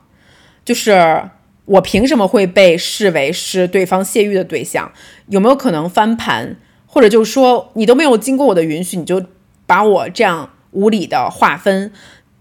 [0.63, 1.29] 就是
[1.65, 4.91] 我凭什么会被视为是对方泄欲的对象？
[5.27, 6.57] 有没有可能翻盘？
[6.87, 9.23] 或者就是说，你都没有经过我的允许，你就
[9.65, 11.91] 把我这样无理的划分？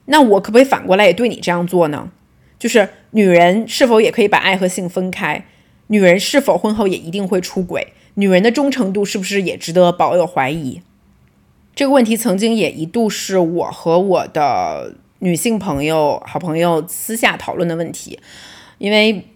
[0.06, 2.10] 那我可不可以反过来也对你这样做呢？
[2.58, 5.44] 就是女人是否也可以把爱和性分开？
[5.88, 7.92] 女人是否婚后也一定会出轨？
[8.14, 10.80] 女人的忠诚度是不是也值得保有怀疑？
[11.74, 18.18] 这个问题曾经也一度是我和我的女性朋友、好朋友私下讨论的问题，
[18.78, 19.26] 因为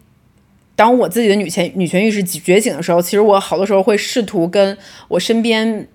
[0.77, 5.89] 当我自己的女权女权意识觉醒的时候，其实我好多时候会试图跟我身边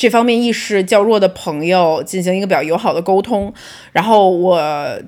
[0.00, 3.52] 这方面意识较弱的朋友进行一个比较友好的沟通。
[3.92, 4.58] 然后我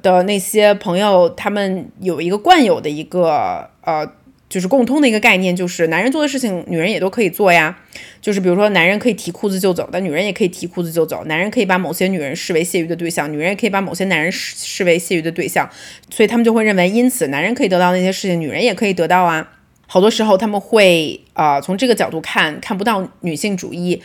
[0.03, 4.07] 的那些朋友，他们有一个惯有的一个呃，
[4.51, 7.79] 就是共通的一个概念，就是男人做的事情，女人也都可以做呀。
[8.21, 11.25] 就是比如说，男人可以提裤子就走，但女人也可以提裤子就走。
[11.25, 15.67] 男人可以把某些女人视为泄欲的对象，女人也可以把某些男人视视为泄欲的对象。
[16.11, 19.53] 所以他们就会认为，因此男人可以得到那些事情，女人也可以得到啊。
[19.87, 24.03] 好多时候他们会啊从这个角度看，看不到女性主义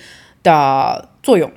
[0.47, 1.51] 的作用。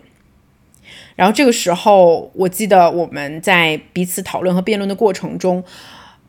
[1.15, 5.63] 然后这个时候，我记得我们在彼此讨论和辩论的过程中，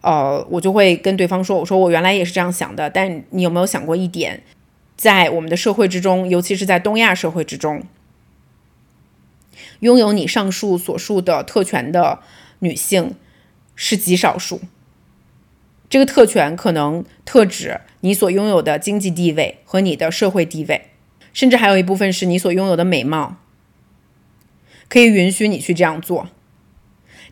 [0.01, 4.43] 呃，我就会跟对方说：“我说我原来也是这样想的，但你有没有想过一点？”
[4.97, 7.81] 在我们的社会之中，尤其是在东亚社会之中，
[9.79, 12.19] 拥有你上述所述的特权的
[12.59, 13.15] 女性
[13.75, 14.61] 是极少数。
[15.89, 20.90] 这个特权可能特指你所拥有的经济地位和你的社会地位，
[21.33, 23.37] 甚至还有一部分是你所拥有的美貌，
[24.87, 26.29] 可以允许你去这样做。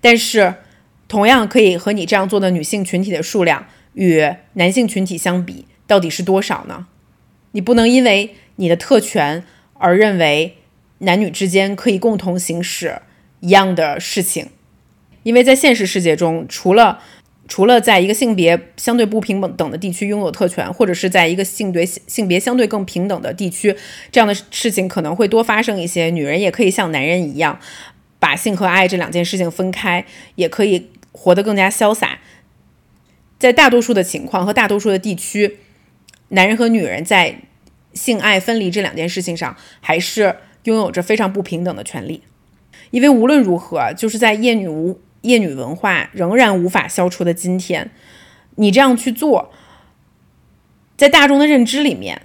[0.01, 0.55] 但是，
[1.07, 6.87] 同样可以和你这样做的女性群体的数量与男性群体相比，到底是多少呢？
[7.51, 9.43] 你不能因为你的特权
[9.73, 10.57] 而认为
[10.99, 13.01] 男女之间可以共同行使
[13.39, 14.49] 一样的事情，
[15.23, 17.01] 因为在现实世界中，除了
[17.49, 23.75] 除了在一个性别相对不平等的地区拥有特权，或者是在一个性别性别相对更平等的地区，
[24.11, 26.09] 这样的事情可能会多发生一些。
[26.11, 27.59] 女人也可以像男人一样，
[28.19, 32.19] 把性和爱这两件事情分开，也可以活得更加潇洒。
[33.37, 35.57] 在大多数的情况和大多数的地区。
[36.31, 37.39] 男人和女人在
[37.95, 40.35] 性爱分离这两件事情上，还是
[40.65, 42.21] 拥有着非常不平等的权利。
[42.91, 47.91] 因为无论如何，就是在厌女无夜女文化仍然无法消除的今天，
[48.55, 49.51] 你这样去做，
[50.97, 52.21] 在大众的认知里面，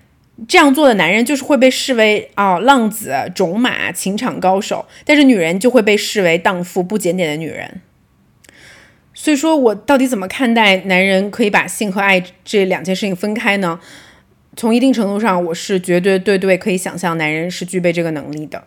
[0.48, 7.80] 这样做的男人就是会被视为啊浪子、种马、情场高手，但是女人就会被视为荡妇、不检点的女人。
[9.12, 13.78] 所以说我到底怎么看待男人可以把性和爱这两件事情分开呢？
[14.56, 18.64] 从一定程度上，我是绝对对对可以想象男人是具备这个能力的。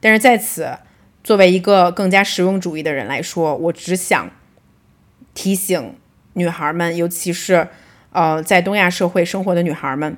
[0.00, 0.78] 但是在此，
[1.24, 4.30] 作为一个更加实用主义的人来说，我只想
[5.34, 5.96] 提醒
[6.34, 7.66] 女孩们，尤其是
[8.12, 10.16] 呃在东亚社会生活的女孩们，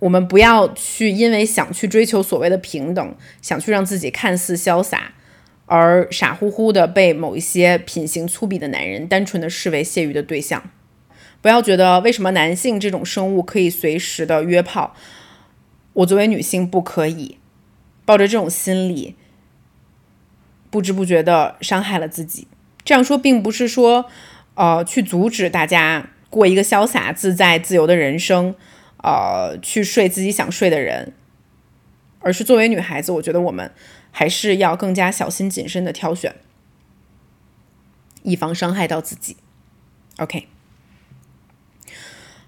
[0.00, 5.12] 我们不要去因为想去追求所谓的平等，想去让自己看似潇洒。
[5.66, 10.70] 而傻乎乎的被某一些品行粗鄙的男人单纯的视为泄欲的对象，
[11.40, 14.94] 不要觉得为什么男性这种生物可以随时的约炮，
[15.94, 17.38] 我作为女性不可以，
[18.04, 19.16] 抱着这种心理，
[20.74, 22.48] 不知不觉的伤害了自己。
[22.84, 24.06] 这样说并不是说，
[24.54, 28.56] 呃，去阻止大家过一个潇洒自在、自由的人生，
[29.04, 31.12] 呃，去睡自己想睡的人，
[32.18, 33.70] 而是作为女孩子，我觉得我们。
[34.16, 36.36] 还是要更加小心谨慎的挑选，
[38.22, 39.36] 以防伤害到自己。
[40.18, 40.46] OK，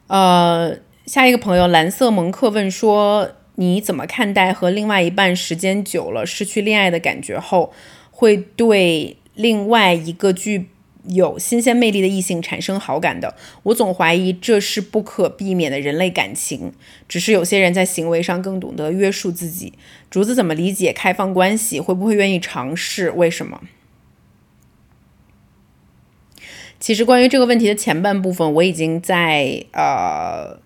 [0.06, 7.72] 呃，下一个朋友蓝色蒙克问说：“你怎么看待和另外一半时间久了失去恋爱的感觉后，
[8.16, 10.68] 会对另外一个具？”
[11.08, 16.72] 有新鲜魅力的异性产生好感的，我总怀疑这是不可避免的人类感情，
[17.06, 19.74] 只是有些人在行为上更懂得约束自己。
[20.10, 21.78] 竹子怎么理解开放关系？
[21.78, 23.12] 会不会愿意尝试？
[23.12, 23.60] 为什么？
[26.80, 30.58] 其实关于这个问题的前半部分，我已经在呃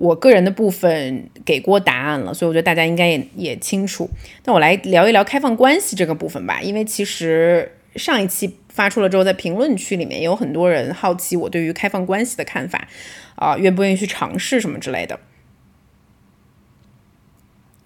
[0.00, 4.08] 我个人的部分给过答案了，所以我觉得大家应该也也清楚。
[4.44, 8.56] 那我来聊一聊开放关系这个部分吧，因为其实上一期。
[8.72, 12.86] 发出了之后，在评论区里面有很多人好奇我对于开放关系的看法，
[13.34, 15.18] 啊，愿不愿意去尝试什么之类的。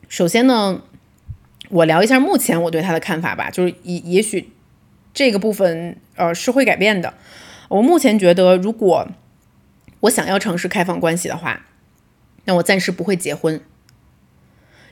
[0.07, 0.83] 首先呢，
[1.71, 4.51] 我聊一下目前我对他的看法吧，就是也也许
[5.15, 7.15] 这个部分呃是会改变的。
[7.71, 9.09] 我目前觉得，如果
[10.01, 11.65] 我想要尝试开放关系的话，
[12.45, 13.61] 那我暂时不会结婚，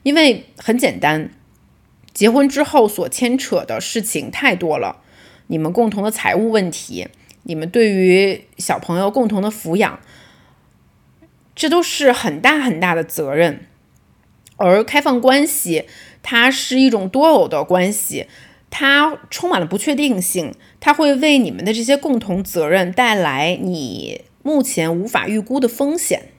[0.02, 1.30] 因为很简单，
[2.14, 5.02] 结婚之后所牵扯的事情太多了。
[5.48, 7.08] 你们共同的财务问题，
[7.42, 10.00] 你们对于小朋友共同的抚养，
[11.54, 13.66] 这都是很大很大的责任。
[14.56, 15.86] 而开放关系，
[16.22, 18.28] 它是一种多偶的关系，
[18.70, 26.31] 它充满了不确定性，它会为你们的这些共同责任带来你目前无法预估的风险。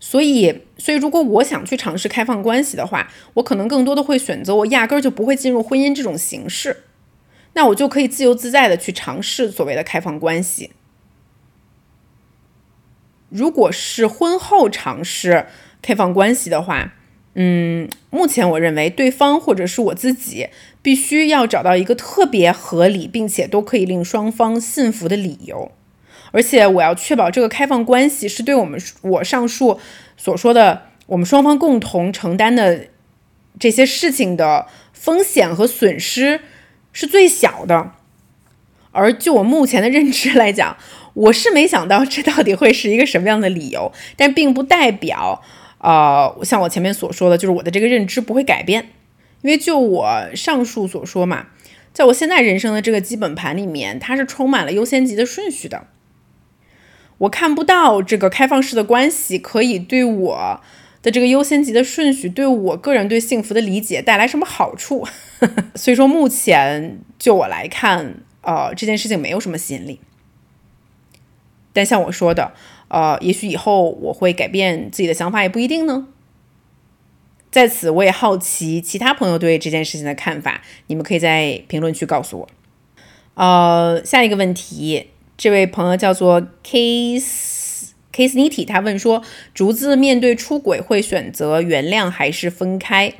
[0.00, 6.84] 所以，所以如果我想去尝试开放关系的话，我可能更多的会选择我压根儿就不会进入婚姻这种形式。
[7.54, 10.70] 那我就可以自由自在的去尝试所谓的开放关系。
[13.28, 15.46] 如果是婚后尝试
[15.82, 16.94] 开放关系的话，
[17.34, 20.48] 嗯，目前我认为对方或者是我自己
[20.80, 25.72] 必须要找到一个特别合理并且都可以令双方信服的理由，
[26.30, 29.80] 而且我要确保这个开放关系是对我们我上述
[30.16, 32.88] 所说的我们双方共同承担的
[33.58, 36.40] 这些事情的风险和损失
[36.92, 37.92] 是最小的。
[38.90, 40.76] 而就我目前的认知来讲，
[41.14, 45.42] 我是没想到这到底会是一个什么样的理由，但并不代表，
[45.78, 48.90] 呃，像我前面所说的，就是我的这个认知不会改变，
[49.42, 51.48] 因为就我上述所说嘛，
[51.92, 55.86] 在我现在人生的这个基本盘里面，它是充满了优先级的顺序的。
[57.18, 60.60] 我看不到这个开放式的关系可以对我
[61.02, 65.06] 的这个优先级的顺序，对我个人对幸福的理解带来什么好处，
[65.74, 70.00] 所以说目前就我来看，呃，这件事情没有什么吸引力。
[71.72, 72.52] 但像我说的，
[72.88, 76.08] 呃，也许以后我会改变自己的想法，也不一定呢。
[77.50, 82.48] 在此，我也好奇其他朋友对这件事情的看法，你们可以在评论区告诉我。
[83.34, 89.22] 呃，下一个问题，这位朋友叫做 Case Case Nitty，他问说：
[89.54, 93.14] 竹子面对出轨会选择原谅还是分开？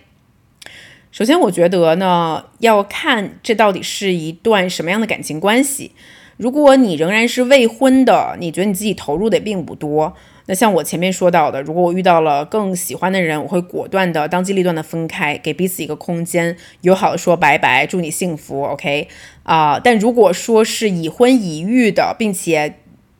[1.12, 5.92] 首先，我觉得呢，要看这到底是一段什么样的感情关系。
[6.36, 10.14] 如果你仍然是未婚的，你觉得你自己投入的也并不多，
[10.46, 19.08] 那像我前面说到的，如果我遇到了更喜欢的人，我会果断的当机立断的分开，给彼此一个空间，友好的说拜拜，祝你幸福，OK
[19.48, 19.80] 啊。
[19.82, 22.76] 但如果说是已婚已育的，并且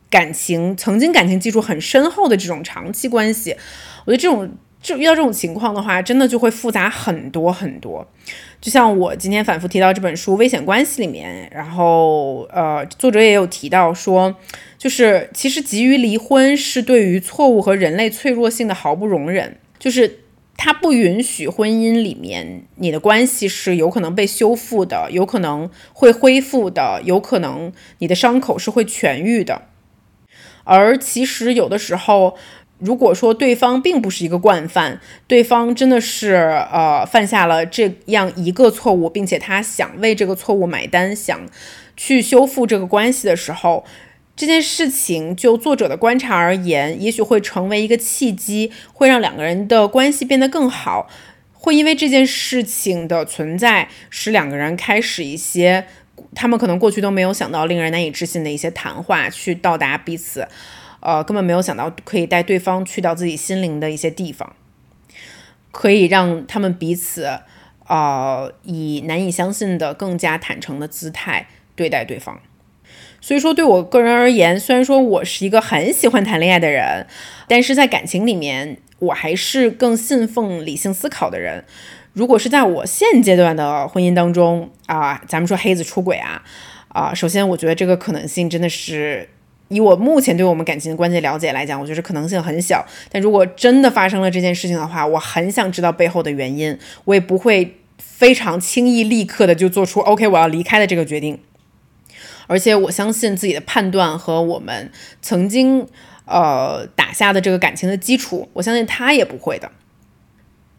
[0.08, 3.56] 感情曾经感情基础很深厚的这种长期关系，
[4.04, 4.48] 我觉得这种。
[4.80, 8.06] 就遇到这种情况的话，真的就会复杂很多很多。
[8.60, 14.36] 就像我今天反复提到这本书《危险关系》里面，然后呃，作者也有提到说，
[14.78, 20.20] 就是其实急于离婚是对于错误和人类脆弱性的毫不容忍，就是
[20.58, 29.62] 他不允许婚姻里面你的关系是有可能被修复的，有可能会恢复的，有可能你的伤口是会痊愈的。
[30.64, 32.36] 而其实有的时候。
[32.80, 36.34] 如果说对方并不是一个惯犯，对方真的是
[36.72, 41.40] 呃犯下了这样一个错误，并且他想为这个错误买单，想
[41.96, 43.84] 去修复这个关系的时候，
[44.38, 51.08] 这件事情就作者的观察而言，也许会成为一个契机，会让两个人的关系变得更好，
[51.52, 55.88] 会因为这件事情的存在，使两个人开始一些
[56.36, 60.46] 他们可能过去都没有想到、令人难以置信的一些谈话，去到达彼此。
[61.00, 64.54] 呃，根本没有想到可以带对方去到自己心灵的一些地方，
[65.72, 67.40] 可以让他们彼此，
[67.88, 72.40] 呃，以难以相信的更加坦诚的姿态对待对方。
[73.20, 77.06] 所以说，对我个人而言，虽然说我是一个很喜欢谈恋爱的人，
[77.46, 81.64] 但是在感情里面，我还是更信奉理性思考的人。
[82.12, 86.42] 如果是在我现阶段的婚姻当中啊，咱们说黑子出轨啊，
[86.88, 89.28] 啊，首先我觉得这个可能性真的是。
[89.70, 92.82] 以我目前对我们感情的关系了解来讲，我觉得可能性很小。
[93.12, 101.38] 但如果真的发生了这件事情的话，我很想知道背后的原因，我也不会非常轻易立刻的就做出 OK 我要离开的这个决定。
[102.48, 104.90] 而且我相信自己的判断和我们
[105.22, 105.86] 曾经
[106.24, 109.70] 呃打下的这个感情的基础，我相信他也不会的。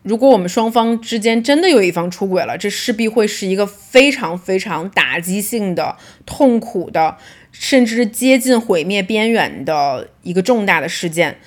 [0.04, 5.96] 如果我们双方之间真的有一方出轨了，这势必会是一个非常非常打击性的、
[6.26, 7.18] 痛苦的。
[7.52, 11.40] 甚至接近毁灭边缘的一个重大的事件，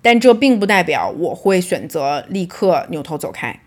[0.00, 3.60] 但这并不代表我会选择立刻扭头走开。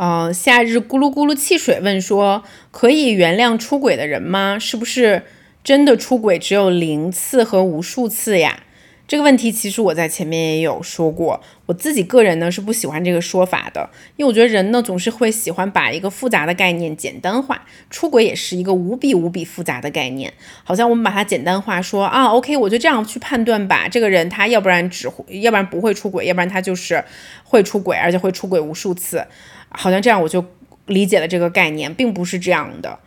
[0.00, 2.42] 呃，夏日咕噜咕噜汽水问说
[2.72, 4.58] ：“可以原谅出轨的人吗？
[4.58, 5.24] 是不是
[5.62, 8.60] 真的出轨只有零次和无数次呀？”
[9.06, 20.32] 这个问题其实我在前面也有说过，我自己个人呢是不喜欢这个说法的，因为我觉得人呢总是会喜欢把一个复杂的概念简单化，出轨也是一个无比无比复杂的概念，
[20.64, 27.04] 好像我们把它简单化说啊，OK，我就这样去判断吧，这个人他要不然只会，要不然不会出轨，要不然他就是
[27.44, 29.26] 会出轨，而且会出轨无数次，
[29.70, 30.44] 好像这样我就
[30.86, 32.98] 理解了这个概念，并不是这样的，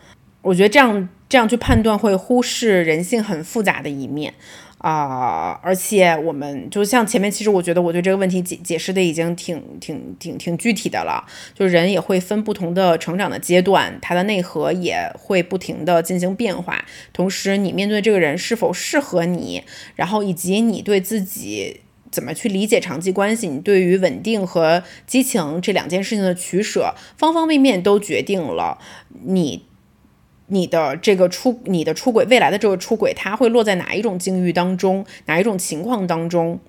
[0.41, 4.33] 我觉得这样这样去判断会忽视人性很复杂的一面。
[4.79, 11.25] 啊，而且我们就像前面，其实我觉得我对这个问题解解释的已经挺挺挺挺具体的了。
[11.53, 16.83] 就人也会分不同的成长的阶段，他的内核也会不停的进行变化。
[17.13, 19.63] 同时，你面对这个人是否适合你，
[19.95, 21.79] 然后以及你对自己
[22.13, 28.77] 怎么去理解长期关系，你对于稳定和激情这两件事情的取舍，方方面面都决定了
[29.25, 29.65] 你
[30.47, 36.59] 你的这个出你的出轨未来的这个出轨，它会落在哪一种境遇当中，哪一种情况当中。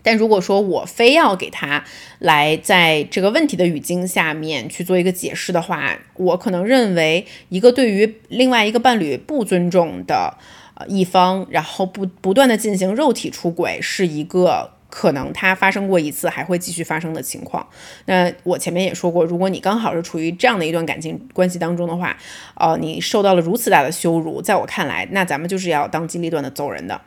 [0.00, 1.84] 但如果说我非要给他
[2.20, 10.38] 来在这个问题的语境下面去做一个解释的话，我可能认为一个对于另外一个伴侣不尊重的
[10.86, 17.66] 一方，然后不不断的进行肉体出轨，是一个可能他发生过一次还会继续发生的情况。
[18.06, 22.16] 那我前面也说过，如果你刚好是处于这样的一段感情关系当中的话，
[22.54, 27.00] 呃，你受到了如此大的羞辱，在我看来，那咱们就是要当机立断的走人的。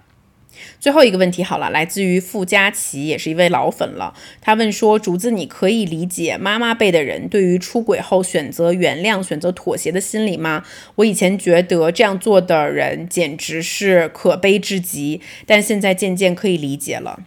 [0.79, 4.13] 最后一个问题好了，来自于傅佳琪，也是一位老粉了。
[4.41, 10.63] 他问说：“竹子，你可以理解妈妈辈的人对于出轨后选择原谅、选择妥协的心理吗？
[10.95, 17.19] 我以前觉得这样做的人简直是可悲至极，但现在渐渐可以理解了。”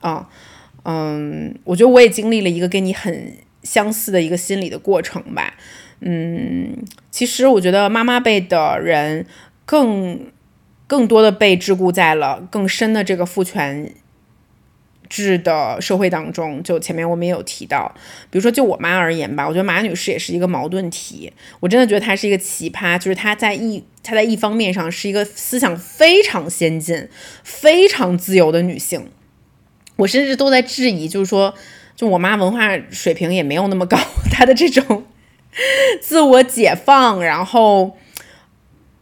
[0.00, 0.28] 啊，
[0.84, 3.32] 嗯，我觉得我也经历了一个跟你很
[3.62, 5.54] 相似的一个心理的过程吧。
[6.00, 6.76] 嗯，
[7.10, 9.26] 其实我觉得妈妈辈的人
[9.64, 10.32] 更。
[10.86, 13.92] 更多的被桎梏在了更深的这个父权
[15.08, 16.62] 制的社会当中。
[16.62, 17.94] 就前面我们也有提到，
[18.30, 21.32] 比如说就我妈而言吧，我觉得马女士也是一个矛盾体。
[21.60, 27.08] 我真的觉得她是一个奇葩，就是她在一她在一方面上是一个思想非常先进、
[27.42, 29.08] 非常自由的女性。
[29.96, 31.54] 我甚至都在质疑，就是说，
[31.96, 33.98] 就我妈文化水平也没有那么高，
[34.30, 35.06] 她的这种
[36.02, 37.96] 自我解放，然后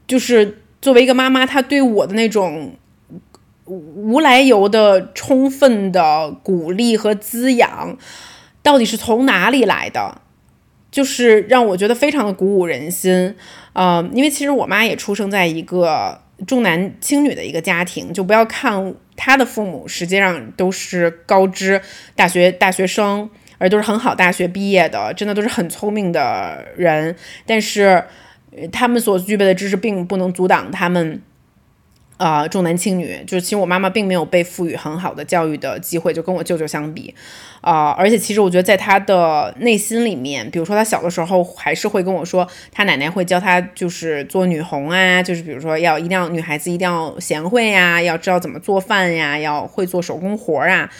[0.06, 0.61] 就是。
[0.82, 2.74] 作为一个妈妈，她对我的那种
[3.64, 7.96] 无来由的充分的鼓励和滋养，
[8.64, 10.20] 到底是从哪里来的？
[10.90, 13.34] 就是让我觉得非常的鼓舞人心。
[13.72, 21.80] 呃，因为其实我妈也出生在一个重男轻女的一个家庭，就不要看她的父母实际上都是高知
[22.16, 27.14] 大学大学生，而都是很好大学毕业的，真的都是很聪明的人，
[27.46, 28.02] 但是。
[28.70, 31.22] 他们所具备的知识并不能阻挡他们，
[32.18, 33.22] 啊，重男轻女。
[33.26, 37.14] 就是其实我妈妈并没有被赋予很好的教育的机会，就跟我舅舅相比，
[37.62, 50.90] 啊，而且其实我觉得在他的内心里面，比如说他小的时候还是会跟我说，他奶奶会教他就是做女红啊，就是比如说要一定要女孩子一定要贤惠呀，要知道怎么做饭呀，要会做手工活啊，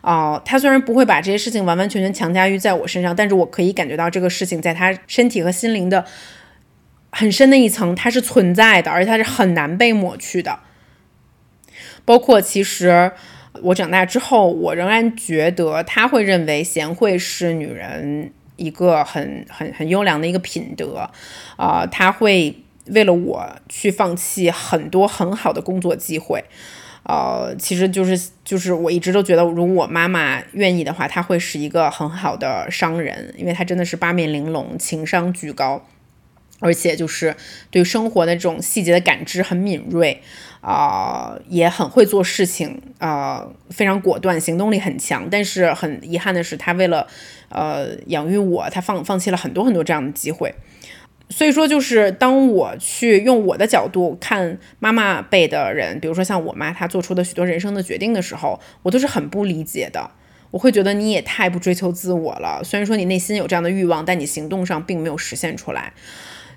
[0.00, 6.04] 啊，他虽然不会把这些事情完完全全强加于在我身上，但是我可以感觉到这个事情在他身体和心灵的。
[7.12, 10.58] 很深的一层，它是存在的，而且它是很难被抹去的。
[12.04, 13.12] 包括其实
[13.62, 21.08] 我长大之后，我仍然觉得他会认为贤惠是女人一个很很很优良的一个品德
[21.56, 22.56] 啊，他会
[22.86, 26.42] 为了我去放弃很多很好的工作机会，
[27.04, 35.86] 呃，其实就是就是我一直都觉得，如果我妈妈愿意的话，她会是一个很好的商人，因为她真的是八面玲珑，情商巨高。
[36.62, 37.34] 而且就是
[37.72, 40.22] 对生活的这种细节的感知很敏锐，
[40.60, 45.28] 啊，也很会做事情，啊，非常果断，行动力很强。
[45.28, 47.08] 但是很遗憾的是，他为了
[47.48, 50.54] 呃养育我，他放放弃了很多很多这样的机会。
[51.28, 60.10] 所以说，就是当我去用我的角度看妈妈辈的人，比如说像我妈，她做出的许多人生的决定的时候，我都是很不理解的。
[60.50, 62.60] 我会觉得你也太不追求自我了。
[62.62, 65.94] 虽然说你内心有这样的欲望，但你行动上并没有实现出来。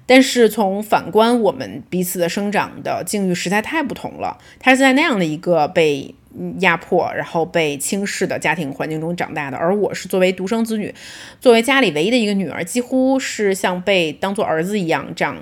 [0.06, 4.38] 但是从反观我们彼此的生长的境遇实在太不同了。
[4.60, 6.14] 他是在那样的一个被
[6.60, 10.94] 压迫，然后被轻视的家庭环境中长大的，而我是作为独生子女，
[11.40, 15.38] 作为家里唯一的一个女儿，几乎是像被当做儿子一样这样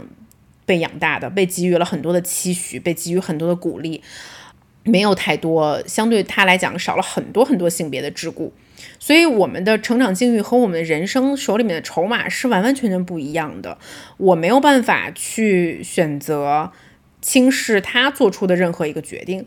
[0.66, 4.02] 被养大的，被给予了很多的期许，被给予很多的鼓励，
[4.84, 8.52] 没有太多相对他来讲少了很多很多性别的桎梏。
[9.06, 13.78] 所以我们的成长境遇和我们的人生手里面的筹码是完完全全不一样的。
[14.16, 16.72] 我没有办法去选择
[17.22, 19.46] 轻视他做出的任何一个决定，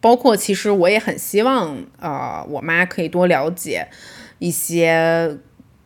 [0.00, 3.88] 包括其实我也很希望，呃，我妈可以多了解
[4.38, 5.38] 一些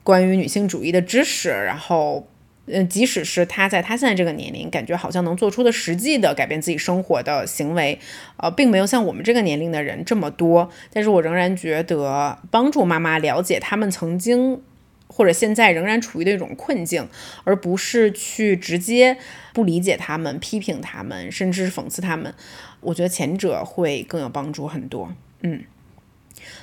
[0.02, 2.28] 关于女性主义的知识，然后。
[2.70, 7.98] 嗯，即使是他在他现在这个年龄，感觉好像能做出的实际的改变自己生活的行为，
[8.36, 10.70] 呃，并没有像我们这个年龄的人这么多。
[10.92, 14.62] 但是我仍然觉得，帮助妈妈了解他们曾经
[15.06, 17.08] 或者现在仍然处于的一种困境，
[17.44, 19.16] 而不是去直接
[19.52, 22.34] 不理解他们、批评他们，甚至是讽刺他们，
[22.80, 25.12] 我觉得前者会更有帮助很多。
[25.42, 25.64] 嗯。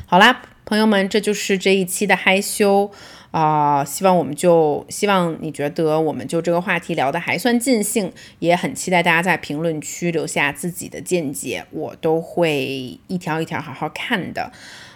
[0.05, 2.91] 好啦，朋友们，这就是这一期的害羞
[3.37, 8.09] 啊、希望我们就希望你觉得我们就这个话题聊得还算尽兴，
[8.39, 14.53] 也很期待大家在评论区留下自己的见解，我都会一条一条好好看的。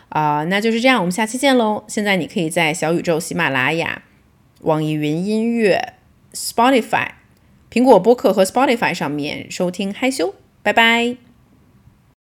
[0.07, 1.83] 啊、那就是这样，我们下期见喽！
[1.87, 4.03] 现在你可以在小宇宙、喜马拉雅、
[4.61, 5.95] 网易云音乐、
[6.33, 7.09] Spotify、
[7.69, 10.33] 苹果播客和 Spotify 上面收听害羞，
[10.63, 11.28] 拜拜。